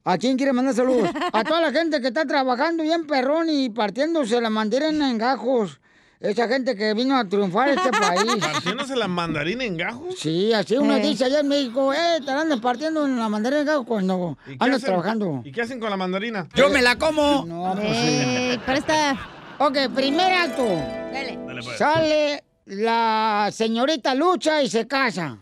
[0.06, 1.10] ¿A quién quiere mandar saludos?
[1.32, 5.80] A toda la gente que está trabajando bien perrón y partiéndose la mandarina en gajos.
[6.24, 8.36] Esa gente que vino a triunfar en este país.
[8.40, 10.16] ¿Partiéndose la mandarina en gajos?
[10.18, 11.02] Sí, así uno Eh.
[11.02, 14.52] dice allá en México, eh, te andan partiendo en la mandarina en gajos cuando ¿Y
[14.52, 14.88] qué andas hacen?
[14.88, 15.42] trabajando.
[15.44, 16.48] ¿Y qué hacen con la mandarina?
[16.56, 17.46] ¡Yo me la como!
[17.46, 19.18] No, pues Eh, presta.
[19.60, 20.64] Ok, primer acto.
[20.66, 21.38] Dale.
[21.62, 21.78] pues.
[21.78, 25.38] Sale la señorita Lucha y se casa.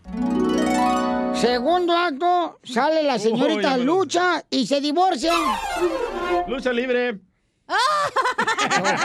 [1.36, 5.34] Segundo acto, sale la señorita Lucha y se divorcia.
[6.48, 7.20] Lucha libre.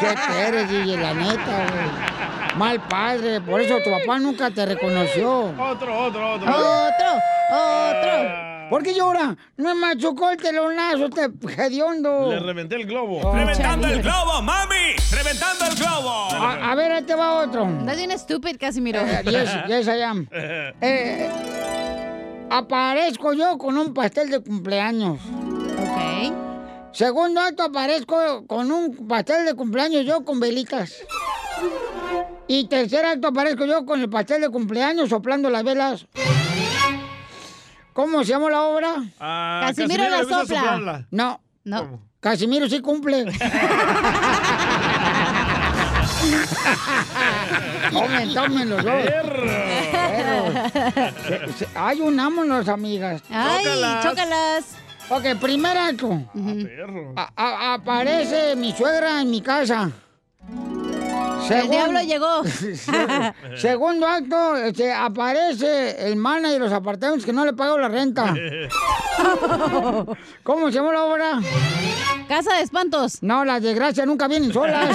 [0.00, 0.96] ¿Qué te eres, DJ?
[0.98, 2.58] La neta, güey.
[2.58, 5.50] Mal padre, por eso tu papá nunca te reconoció.
[5.58, 6.48] Otro, otro, otro.
[6.48, 7.20] Otro,
[7.50, 8.46] otro.
[8.70, 9.36] ¿Por qué llora?
[9.56, 11.28] No me machucó el telonazo, este
[11.62, 12.30] hediondo.
[12.30, 13.20] Le reventé el globo.
[13.22, 14.96] Oh, ¡Reventando el globo, mami!
[15.12, 16.28] ¡Reventando el globo!
[16.32, 17.68] A, a ver, ahí te va otro.
[17.80, 19.00] Estás bien estúpido, Casimiro.
[19.02, 20.26] Eh, yes, yes, I am.
[20.80, 21.30] Eh,
[22.50, 25.20] aparezco yo con un pastel de cumpleaños.
[25.20, 26.55] Ok.
[26.96, 30.94] Segundo acto, aparezco con un pastel de cumpleaños yo con velitas.
[32.48, 36.06] Y tercer acto, aparezco yo con el pastel de cumpleaños soplando las velas.
[37.92, 38.94] ¿Cómo se llama la obra?
[39.20, 40.38] Ah, Casimiro la sopla.
[40.46, 41.06] soplarla.
[41.10, 41.38] No.
[41.64, 42.00] No.
[42.20, 43.24] Casimiro sí cumple.
[47.92, 48.94] tomen, tomen los dos.
[49.04, 50.54] Perros.
[51.26, 53.22] Se- se- Ay, unámonos, amigas.
[53.30, 54.04] Ay, Chócalas.
[54.04, 54.64] chócalas.
[55.08, 56.20] Ok, primer acto.
[57.16, 59.90] A- a- aparece mi suegra en mi casa.
[61.48, 62.42] El diablo llegó.
[63.56, 68.34] Segundo acto, este, aparece el manager de los apartamentos que no le pagó la renta.
[70.42, 71.40] ¿Cómo se llama la obra?
[72.28, 73.22] Casa de espantos.
[73.22, 74.90] No, las desgracias nunca vienen solas.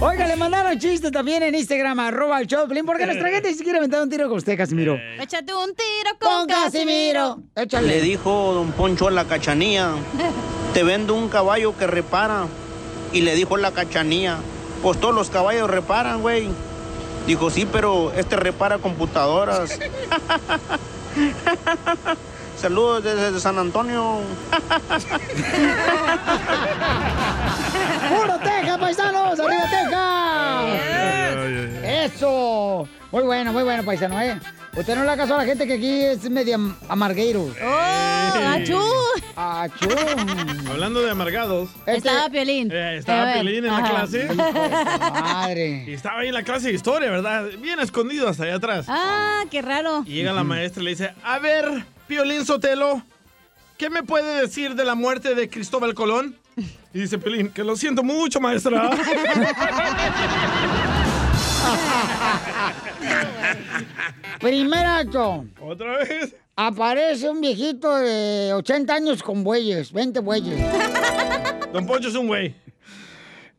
[0.00, 3.78] Oiga, le mandaron chistes también en Instagram, arroba el Choplin, porque nuestra gente si quiere
[3.78, 4.98] aventar un tiro con usted, Casimiro.
[5.20, 7.38] Échate un tiro con, Con Casimiro.
[7.54, 7.88] Échale.
[7.88, 9.92] Le dijo don Poncho a la cachanía,
[10.74, 12.46] te vendo un caballo que repara.
[13.12, 14.38] Y le dijo la cachanía,
[14.82, 16.48] pues todos los caballos reparan, güey.
[17.28, 19.70] Dijo, sí, pero este repara computadoras.
[22.64, 24.20] Saludos desde San Antonio.
[28.08, 29.38] ¡Puro Texas, paisanos!
[29.38, 30.64] ¡Arriba Texas!
[31.84, 32.88] ¡Eso!
[33.12, 34.40] Muy bueno, muy bueno, paisano, ¿eh?
[34.74, 36.58] Usted no le haga caso a la gente que aquí es media
[36.88, 37.42] amargueiro.
[37.42, 38.80] ¡Oh, achú!
[39.36, 39.90] ¡Achú!
[40.70, 41.68] Hablando de amargados.
[41.84, 42.70] Estaba Piolín.
[42.72, 44.26] Eh, estaba Pelín en la clase.
[44.34, 45.84] Madre.
[45.86, 47.44] Y estaba ahí en la clase de historia, ¿verdad?
[47.60, 48.86] Bien escondido hasta allá atrás.
[48.88, 50.02] Ah, qué raro.
[50.06, 53.02] Y llega la maestra y le dice, a ver, Piolín Sotelo,
[53.78, 56.36] ¿qué me puede decir de la muerte de Cristóbal Colón?
[56.92, 58.90] Y dice Piolín, que lo siento mucho, maestra.
[64.40, 65.46] Primer acto.
[65.60, 66.36] ¿Otra vez?
[66.56, 70.60] Aparece un viejito de 80 años con bueyes, 20 bueyes.
[71.72, 72.54] Don Poncho es un güey.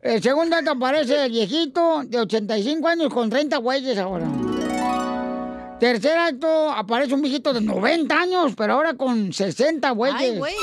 [0.00, 4.26] El segundo acto aparece el viejito de 85 años con 30 bueyes ahora.
[5.78, 10.20] Tercer acto, aparece un viejito de 90 años, pero ahora con 60 güeyes.
[10.20, 10.54] Ay, güey.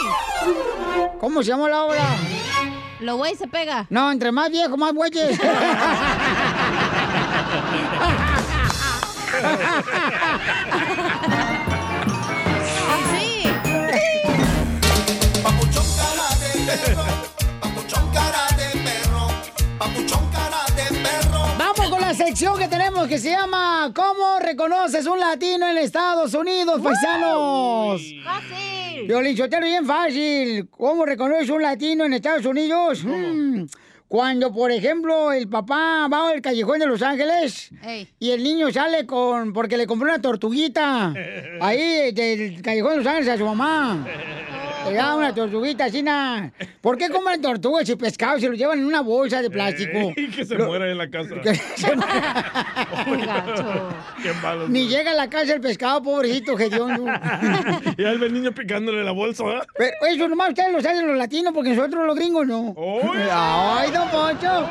[1.20, 2.04] ¿Cómo se llama la obra?
[3.00, 3.86] Lo güey se pega.
[3.90, 5.40] No, entre más viejo, más güeyes.
[22.26, 28.02] sección que tenemos que se llama ¿Cómo reconoces un latino en Estados Unidos, paisanos?
[28.24, 29.08] Fácil.
[29.08, 30.70] Violín Sotelo, bien fácil.
[30.70, 33.04] ¿Cómo reconoces un latino en Estados Unidos?
[33.04, 33.66] Mm,
[34.08, 38.08] Cuando, por ejemplo, el papá va al callejón de Los Ángeles Ey.
[38.20, 41.14] y el niño sale con porque le compró una tortuguita
[41.62, 44.08] ahí del callejón de Los Ángeles a su mamá.
[44.86, 46.52] Le da una tortuguita así, na.
[46.82, 50.12] ¿Por qué comen tortugas y pescados si los llevan en una bolsa de plástico?
[50.18, 51.36] Y que se Lo- muera en la casa.
[51.42, 51.88] que se-
[54.24, 54.68] Qué malo.
[54.68, 57.06] Ni llega a la casa el pescado, pobrecito, hediondo.
[57.98, 59.66] Y ahí ve el niño picándole la bolsa, ¿verdad?
[59.78, 62.76] Pero eso nomás ustedes lo saben los latinos, porque nosotros los gringos no.
[63.32, 64.68] ¡Ay, don Poncho!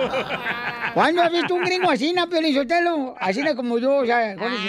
[0.94, 3.16] ¿Cuándo has visto un gringo así, na, Sotelo?
[3.18, 4.68] Así como yo, o sea, con ese-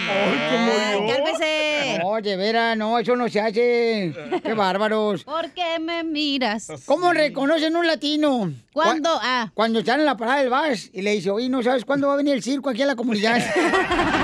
[0.49, 1.13] como yo.
[1.13, 1.99] cálmese.
[2.01, 4.13] No, de veras, no, eso no se hace.
[4.43, 5.23] Qué bárbaros.
[5.25, 6.67] ¿Por qué me miras?
[6.85, 8.51] ¿Cómo reconocen un latino?
[8.71, 9.11] ¿Cuándo?
[9.13, 9.51] Cu- Ah.
[9.53, 12.13] Cuando están en la parada del bus y le dice, oye, ¿no sabes cuándo va
[12.13, 13.37] a venir el circo aquí a la comunidad?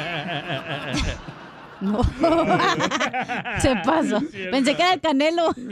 [1.82, 2.04] No.
[3.62, 4.22] Se pasó.
[4.52, 5.54] Pensé que era el Canelo.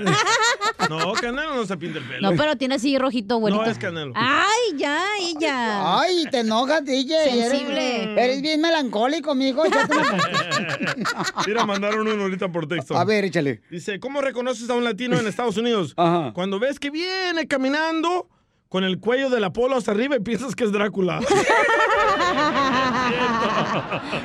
[0.89, 2.29] No, Canelo no se pinta el pelo.
[2.29, 3.63] No, pero tiene así rojito, güerito.
[3.63, 4.13] No es Canelo.
[4.15, 5.99] Ay, ya, ella.
[5.99, 7.15] Ay, te enojas, DJ.
[7.23, 8.03] Sensible.
[8.03, 9.63] Eres, eres bien melancólico, mijo.
[11.47, 12.95] Mira, mandaron uno ahorita por texto.
[12.95, 13.61] A ver, échale.
[13.71, 15.95] Dice, ¿cómo reconoces a un latino en Estados Unidos?
[16.33, 18.29] Cuando ves que viene caminando
[18.69, 21.19] con el cuello del Apolo hasta arriba y piensas que es Drácula.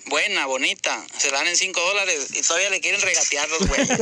[0.09, 1.03] buena, bonita.
[1.17, 3.89] Se la dan en 5 dólares y todavía le quieren regatear los güeyes.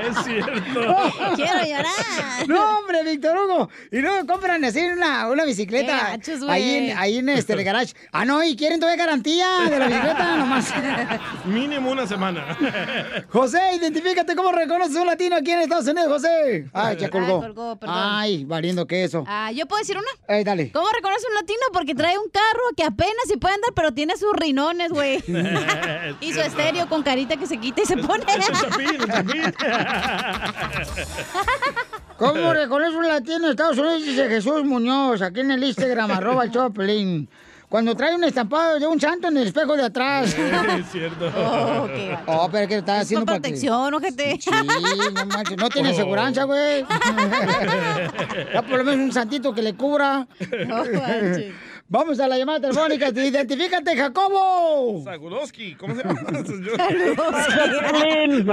[0.00, 1.12] es cierto.
[1.36, 2.48] Quiero llorar.
[2.48, 3.68] No, hombre, Víctor Hugo.
[3.90, 6.16] Y luego compran así una, una bicicleta.
[6.16, 6.50] Gachos, güey.
[6.50, 7.94] ahí en, ahí en este el garage.
[8.12, 10.72] Ah, no, y quieren todavía garantía de la bicicleta nomás.
[11.44, 12.56] Mínimo una semana.
[13.30, 16.68] José, identifícate cómo reconoces a un latino aquí en Estados Unidos, José.
[16.72, 17.42] Ay, ya colgó.
[17.42, 17.96] Ay, colgó, perdón.
[17.98, 19.24] Ay, valiendo queso.
[19.26, 20.36] Ah, ¿yo puedo decir una?
[20.36, 20.70] Eh, dale.
[20.72, 21.60] ¿Cómo reconoce un latino?
[21.72, 25.22] Porque trae un carro que apenas sí puede andar, pero tiene sus rinones, güey.
[26.20, 28.24] y su estéreo con carita que se quita y se pone.
[32.16, 34.02] ¿Cómo reconoce un latino en Estados Unidos?
[34.04, 37.28] Dice Jesús Muñoz, aquí en el Instagram, arroba el Choplin.
[37.68, 40.26] Cuando trae un estampado de un santo en el espejo de atrás.
[40.78, 41.26] Es cierto.
[41.36, 44.38] Oh, qué Oh, pero que está Es haciendo para que- protección, ojete.
[44.40, 44.50] Sí,
[45.12, 45.92] no manches, no tiene Oh.
[45.92, 46.84] aseguranza, güey.
[48.52, 50.28] Ya por lo menos un santito que le cubra.
[50.68, 51.52] No manches.
[51.88, 53.08] Vamos a la llamada telefónica.
[53.14, 55.02] Identifícate, Jacobo.
[55.04, 56.20] Sagudowski, ¿cómo se llama?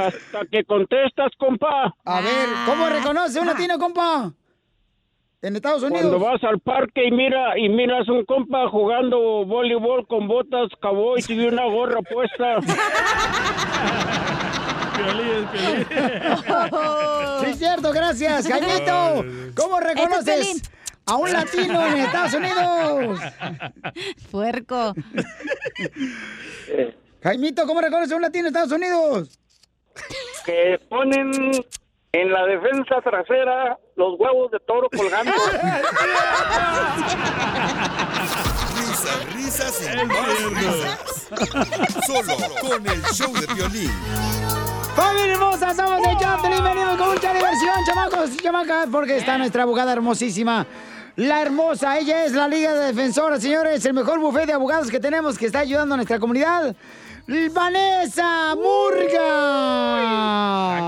[0.07, 1.95] Hasta que contestas, compa.
[2.05, 4.33] A ver, ¿cómo reconoce un latino, compa?
[5.41, 6.01] En Estados Unidos.
[6.01, 11.23] Cuando vas al parque y mira y miras un compa jugando voleibol con botas cowboy
[11.27, 12.59] y una gorra puesta.
[14.95, 15.47] Piolín.
[17.39, 19.25] Sí, es cierto, gracias, Jaimito.
[19.55, 20.61] ¿Cómo Este reconoces
[21.05, 23.19] a un latino en Estados Unidos?
[24.31, 24.93] Puerco.
[27.23, 29.37] Jaimito, ¿cómo reconoces a un latino en Estados Unidos?
[30.45, 31.31] que ponen
[32.13, 35.31] en la defensa trasera los huevos de toro colgando.
[38.75, 41.29] Risas, risas y más risas.
[42.05, 43.91] Solo con el show de violín.
[44.95, 45.73] ¡Familia hermosa!
[45.73, 46.63] Somos de Chaplin.
[46.63, 50.65] Venimos con mucha diversión, chamacos y chamacas, porque está nuestra abogada hermosísima.
[51.21, 54.99] La hermosa, ella es la Liga de Defensoras, señores, el mejor bufete de abogados que
[54.99, 56.75] tenemos que está ayudando a nuestra comunidad.
[57.53, 59.11] Vanessa Murga.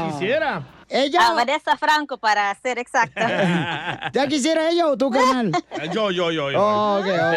[0.10, 0.64] Quisiera.
[0.94, 1.28] Ella.
[1.30, 4.12] A Vanessa Franco, para ser exacta.
[4.14, 5.52] ¿Ya quisiera ella o tú, carnal?
[5.92, 6.52] Yo, yo, yo.
[6.52, 6.62] yo.
[6.62, 7.34] Oh, ok, ok.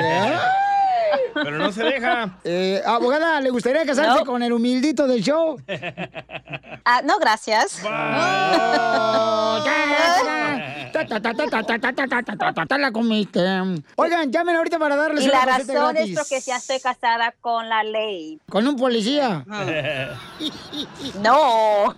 [1.34, 2.38] Pero no se deja.
[2.84, 5.56] Abogada, ¿le gustaría casarse con el humildito del show?
[6.84, 7.82] Ah, no, gracias.
[12.78, 13.40] La comiste.
[13.96, 17.82] Oigan, llamen ahorita para darles Y la razón es porque ya estoy casada con la
[17.82, 18.38] ley.
[18.48, 19.44] ¿Con un policía?
[21.22, 21.94] No.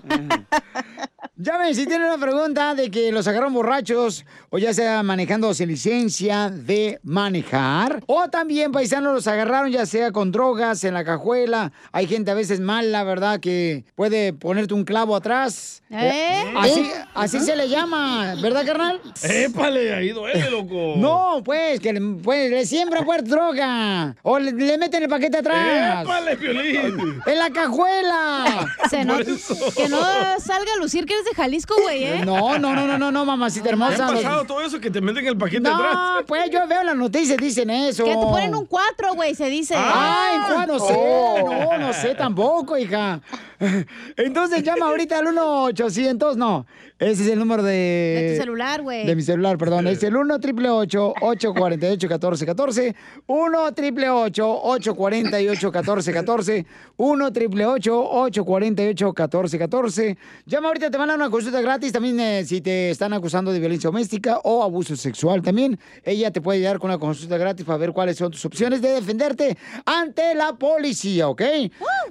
[1.40, 5.68] Llamen si tienen una pregunta de que los agarraron borrachos o ya sea manejando sin
[5.68, 8.02] licencia de manejar.
[8.06, 11.70] O también, paisanos, los agarraron ya sea con drogas en la cajuela.
[11.92, 13.38] Hay gente a veces mala, ¿verdad?
[13.38, 15.80] Que puede ponerte un clavo atrás.
[15.90, 16.42] ¿Eh?
[16.56, 19.00] Así, así se le llama, ¿verdad, carnal?
[19.22, 20.94] Épale, ahí duele, loco.
[20.96, 24.16] No, pues, que le, pues, le siembran droga.
[24.22, 26.02] O le, le meten el paquete atrás.
[26.02, 27.20] Épale, Piolín.
[27.24, 28.66] ¡En la cajuela!
[28.90, 29.98] Se no- que no
[30.40, 32.22] salga a lucir que eres de Jalisco, güey, ¿eh?
[32.24, 34.06] No, no, no, no, no, no, mamacita ¿Te hermosa.
[34.08, 35.94] ha pasado todo eso que te meten el paquete atrás?
[35.94, 38.04] No, pues yo veo las noticias, dicen eso.
[38.04, 39.74] Que te ponen un 4, güey, se dice.
[39.76, 41.50] Ay, Juan, no sé, Oh.
[41.70, 43.20] no, no sé tampoco, hija.
[44.16, 46.66] Entonces llama ahorita al 1-800, no,
[46.98, 47.72] ese es el número de...
[47.72, 49.06] De tu celular, güey.
[49.06, 56.66] De mi celular, perdón, es el 1 888 848 1414 1 888 848 1414
[56.96, 62.44] 1 888 848 1414 Llama ahorita, te van a dar una consulta gratis, también eh,
[62.44, 66.78] si te están acusando de violencia doméstica o abuso sexual también, ella te puede ayudar
[66.78, 71.28] con una consulta gratis para ver cuáles son tus opciones de defenderte ante la policía,
[71.28, 71.42] ¿ok?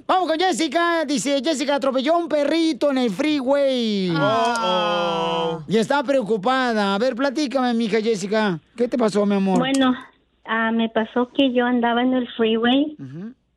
[0.06, 4.12] Vamos con Jessica, dice Jessica atropelló a un perrito en el freeway.
[5.68, 6.94] Y está preocupada.
[6.94, 8.58] A ver, platícame, mija Jessica.
[8.76, 9.58] ¿Qué te pasó, mi amor?
[9.58, 9.94] Bueno,
[10.44, 12.96] ah, me pasó que yo andaba en el freeway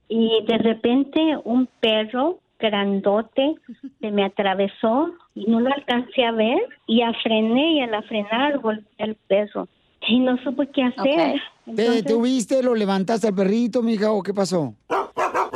[0.10, 3.56] y de repente un perro grandote
[3.99, 8.60] se me atravesó y no lo alcancé a ver y a frené y al frenar
[8.60, 9.68] golpeé el perro
[10.08, 11.41] y no supe qué hacer.
[11.66, 14.74] ¿Te Entonces, detuviste, lo levantaste al perrito, mija, o qué pasó?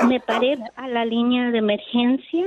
[0.07, 2.45] Me paré a la línea de emergencia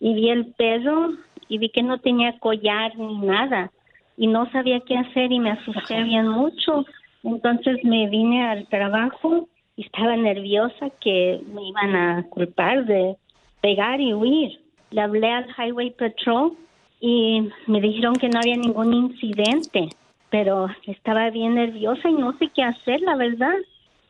[0.00, 1.10] y vi el perro
[1.48, 3.70] y vi que no tenía collar ni nada
[4.16, 6.84] y no sabía qué hacer y me asusté bien mucho.
[7.22, 13.16] Entonces me vine al trabajo y estaba nerviosa que me iban a culpar de
[13.60, 14.60] pegar y huir.
[14.90, 16.52] Le hablé al Highway Patrol
[17.00, 19.88] y me dijeron que no había ningún incidente,
[20.30, 23.54] pero estaba bien nerviosa y no sé qué hacer, la verdad.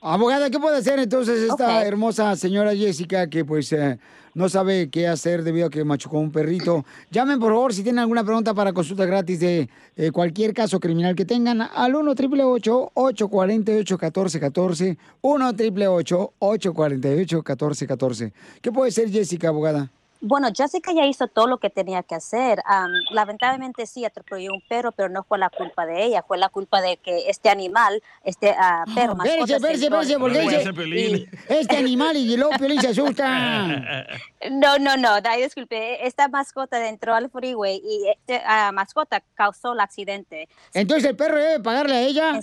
[0.02, 3.98] Abogada, ¿qué puede hacer entonces esta hermosa señora Jessica que pues eh,
[4.35, 6.85] no sabe qué hacer debido a que machucó un perrito?
[7.10, 11.16] Llamen por favor si tienen alguna pregunta para consulta gratis de eh, cualquier caso criminal
[11.16, 19.48] que tengan al 1 888 848 1414 1 888 848 1414 ¿Qué puede ser Jessica,
[19.48, 19.90] abogada?
[20.20, 22.60] Bueno, Jessica ya hizo todo lo que tenía que hacer.
[22.64, 26.48] Am, lamentablemente sí atropelló un perro, pero no fue la culpa de ella, fue la
[26.48, 30.18] culpa de que este animal, este ah, perro, mascota, Espérese, se espérese, entró- espérese,
[30.72, 34.06] porque y- dice este animal y luego Piolín se asusta.
[34.51, 39.81] No, no, no, ay, disculpe, esta mascota entró al freeway y esta mascota causó el
[39.81, 40.48] accidente.
[40.74, 42.40] Entonces el perro debe pagarle a ella.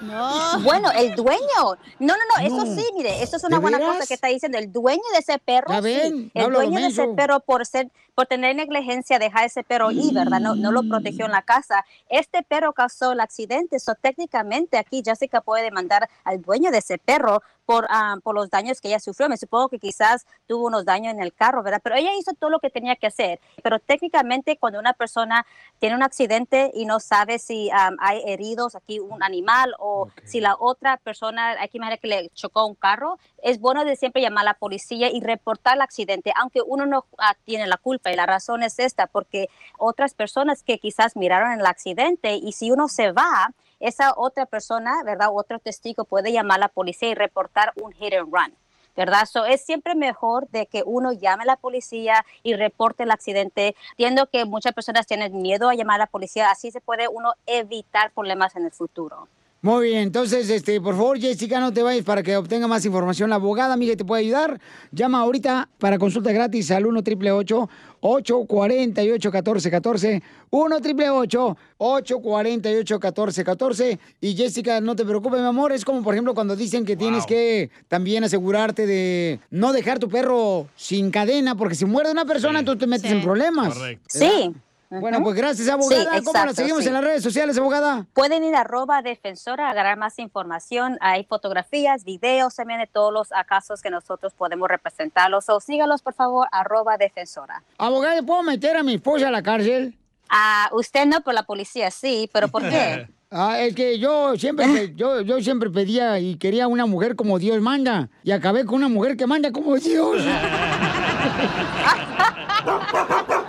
[0.00, 0.60] No.
[0.60, 1.40] Bueno, el dueño.
[1.58, 2.74] No, no, no, eso No.
[2.74, 3.94] sí, mire, eso es una ¿De buena veras?
[3.96, 4.58] cosa que está diciendo.
[4.58, 8.26] El dueño de ese perro, Ya sí, el dueño de ese perro por ser, por
[8.26, 10.40] tener negligencia, dejar ese perro ahí, ¿verdad?
[10.40, 11.84] No, no lo protegió en la casa.
[12.08, 16.98] Este perro causó el accidente, so técnicamente aquí Jessica puede demandar al dueño de ese
[16.98, 19.28] perro por, ah, por los daños que ella sufrió.
[19.28, 21.80] Me supongo que quizás tuvo unos daños en el carro, ¿verdad?
[21.82, 23.40] Pero ella hizo todo lo que tenía que hacer.
[23.62, 25.46] Pero técnicamente cuando una persona
[25.78, 30.40] tiene un accidente y no sabe si am, hay heridos aquí un animal o si
[30.40, 34.22] la otra persona, hay que imaginar que le chocó un carro, es bueno de siempre
[34.22, 38.12] llamar a la policía y reportar el accidente, aunque uno no ah, tiene la culpa.
[38.12, 42.70] Y la razón es esta, porque otras personas que quizás miraron el accidente y si
[42.70, 43.52] uno se va,
[43.86, 45.28] esa otra persona, ¿verdad?
[45.32, 48.54] Otro testigo puede llamar a la policía y reportar un hit and run.
[48.96, 49.26] ¿verdad?
[49.26, 53.74] So, es siempre mejor de que uno llame a la policía y reporte el accidente.
[53.90, 57.34] Entiendo que muchas personas tienen miedo a llamar a la policía, así se puede uno
[57.46, 59.28] evitar problemas en el futuro.
[59.64, 63.30] Muy bien, entonces, este, por favor, Jessica, no te vayas para que obtenga más información.
[63.30, 64.60] La abogada, amiga, te puede ayudar.
[64.92, 67.70] Llama ahorita para consulta gratis al 1 888
[68.00, 75.72] 848 1414 1 888 848 1414 Y Jessica, no te preocupes, mi amor.
[75.72, 80.10] Es como, por ejemplo, cuando dicen que tienes que también asegurarte de no dejar tu
[80.10, 83.74] perro sin cadena, porque si muerde una persona, tú te metes en problemas.
[84.08, 84.52] Sí.
[85.00, 86.02] Bueno, pues gracias, abogada.
[86.02, 86.88] Sí, ¿Cómo la exacto, seguimos sí.
[86.88, 88.06] en las redes sociales, abogada?
[88.12, 90.98] Pueden ir a arroba defensora a agarrar más información.
[91.00, 95.48] Hay fotografías, videos también de todos los casos que nosotros podemos representarlos.
[95.48, 97.62] O sígalos, por favor, arroba defensora.
[97.78, 99.96] Abogada, ¿puedo meter a mi esposa a la cárcel?
[100.28, 102.28] Ah, usted no, pero la policía sí.
[102.32, 103.08] ¿Pero por qué?
[103.36, 107.60] Ah, es que yo siempre, yo, yo siempre pedía y quería una mujer como Dios
[107.60, 108.08] manda.
[108.22, 110.22] Y acabé con una mujer que manda como Dios.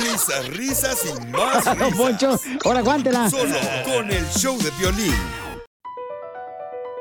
[0.00, 1.96] Risas, risas y más Don risas.
[1.98, 3.30] Poncho, ahora aguántela.
[3.30, 3.54] Solo
[3.84, 5.14] con el show de violín.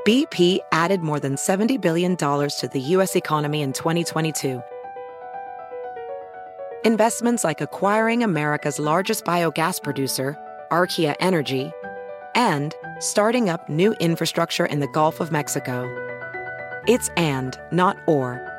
[0.06, 3.16] BP added more than $70 billion to the U.S.
[3.16, 4.62] economy in 2022.
[6.86, 10.38] Investments like acquiring America's largest biogas producer,
[10.72, 11.72] Archaea Energy,
[12.34, 15.86] and starting up new infrastructure in the Gulf of Mexico.
[16.88, 18.59] It's and, not or.